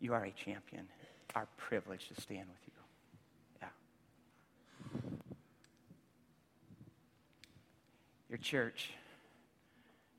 You 0.00 0.14
are 0.14 0.24
a 0.24 0.30
champion. 0.30 0.86
Our 1.34 1.48
privilege 1.56 2.08
to 2.14 2.20
stand 2.20 2.46
with 2.48 2.58
you. 2.66 2.72
Yeah. 3.62 3.68
Your 8.28 8.38
church, 8.38 8.90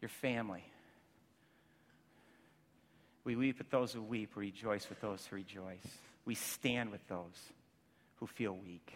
your 0.01 0.09
family, 0.09 0.63
we 3.29 3.35
weep 3.35 3.59
with 3.59 3.69
those 3.69 3.93
who 3.93 4.01
weep, 4.01 4.35
we 4.35 4.47
rejoice 4.47 4.89
with 4.89 4.99
those 5.01 5.23
who 5.27 5.35
rejoice. 5.35 5.85
We 6.25 6.33
stand 6.33 6.89
with 6.89 7.07
those 7.07 7.37
who 8.15 8.25
feel 8.25 8.55
weak. 8.55 8.91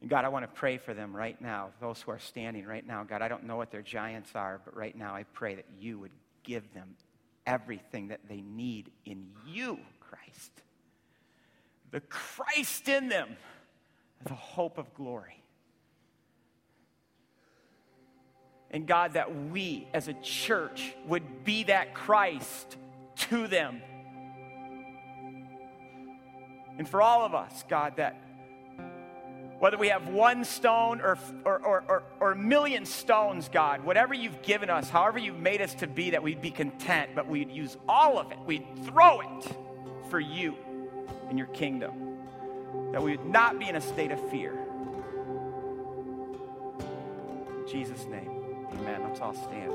And 0.00 0.08
God, 0.08 0.24
I 0.24 0.30
want 0.30 0.44
to 0.46 0.58
pray 0.58 0.78
for 0.78 0.94
them 0.94 1.14
right 1.14 1.38
now, 1.38 1.68
those 1.82 2.00
who 2.00 2.12
are 2.12 2.18
standing 2.18 2.64
right 2.64 2.86
now. 2.86 3.04
God, 3.04 3.20
I 3.20 3.28
don't 3.28 3.44
know 3.44 3.56
what 3.56 3.70
their 3.70 3.82
giants 3.82 4.30
are, 4.34 4.58
but 4.64 4.74
right 4.74 4.96
now 4.96 5.14
I 5.14 5.24
pray 5.34 5.54
that 5.56 5.66
you 5.78 5.98
would 5.98 6.12
give 6.44 6.72
them 6.72 6.96
everything 7.46 8.08
that 8.08 8.20
they 8.26 8.40
need 8.40 8.90
in 9.04 9.26
you, 9.46 9.78
Christ. 10.00 10.50
The 11.90 12.00
Christ 12.00 12.88
in 12.88 13.10
them, 13.10 13.36
the 14.24 14.32
hope 14.32 14.78
of 14.78 14.94
glory. 14.94 15.42
And 18.70 18.86
God, 18.86 19.14
that 19.14 19.34
we 19.50 19.86
as 19.94 20.08
a 20.08 20.14
church 20.14 20.94
would 21.06 21.44
be 21.44 21.64
that 21.64 21.94
Christ 21.94 22.76
to 23.16 23.46
them. 23.46 23.80
And 26.78 26.88
for 26.88 27.00
all 27.00 27.24
of 27.24 27.34
us, 27.34 27.64
God, 27.68 27.94
that 27.96 28.20
whether 29.58 29.78
we 29.78 29.88
have 29.88 30.08
one 30.08 30.44
stone 30.44 31.00
or, 31.00 31.18
or, 31.44 31.58
or, 31.64 31.84
or, 31.88 32.02
or 32.20 32.32
a 32.32 32.36
million 32.36 32.84
stones, 32.84 33.48
God, 33.48 33.82
whatever 33.84 34.12
you've 34.12 34.42
given 34.42 34.68
us, 34.68 34.90
however 34.90 35.18
you've 35.18 35.38
made 35.38 35.62
us 35.62 35.74
to 35.76 35.86
be, 35.86 36.10
that 36.10 36.22
we'd 36.22 36.42
be 36.42 36.50
content, 36.50 37.12
but 37.14 37.26
we'd 37.26 37.50
use 37.50 37.76
all 37.88 38.18
of 38.18 38.32
it. 38.32 38.38
We'd 38.44 38.66
throw 38.84 39.20
it 39.20 39.56
for 40.10 40.20
you 40.20 40.56
and 41.30 41.38
your 41.38 41.48
kingdom. 41.48 42.18
That 42.92 43.02
we 43.02 43.16
would 43.16 43.26
not 43.26 43.58
be 43.58 43.68
in 43.68 43.76
a 43.76 43.80
state 43.80 44.10
of 44.10 44.30
fear. 44.30 44.52
In 47.56 47.64
Jesus' 47.66 48.04
name. 48.04 48.35
Amen. 48.80 49.02
Let's 49.04 49.20
all 49.20 49.34
stand. 49.34 49.72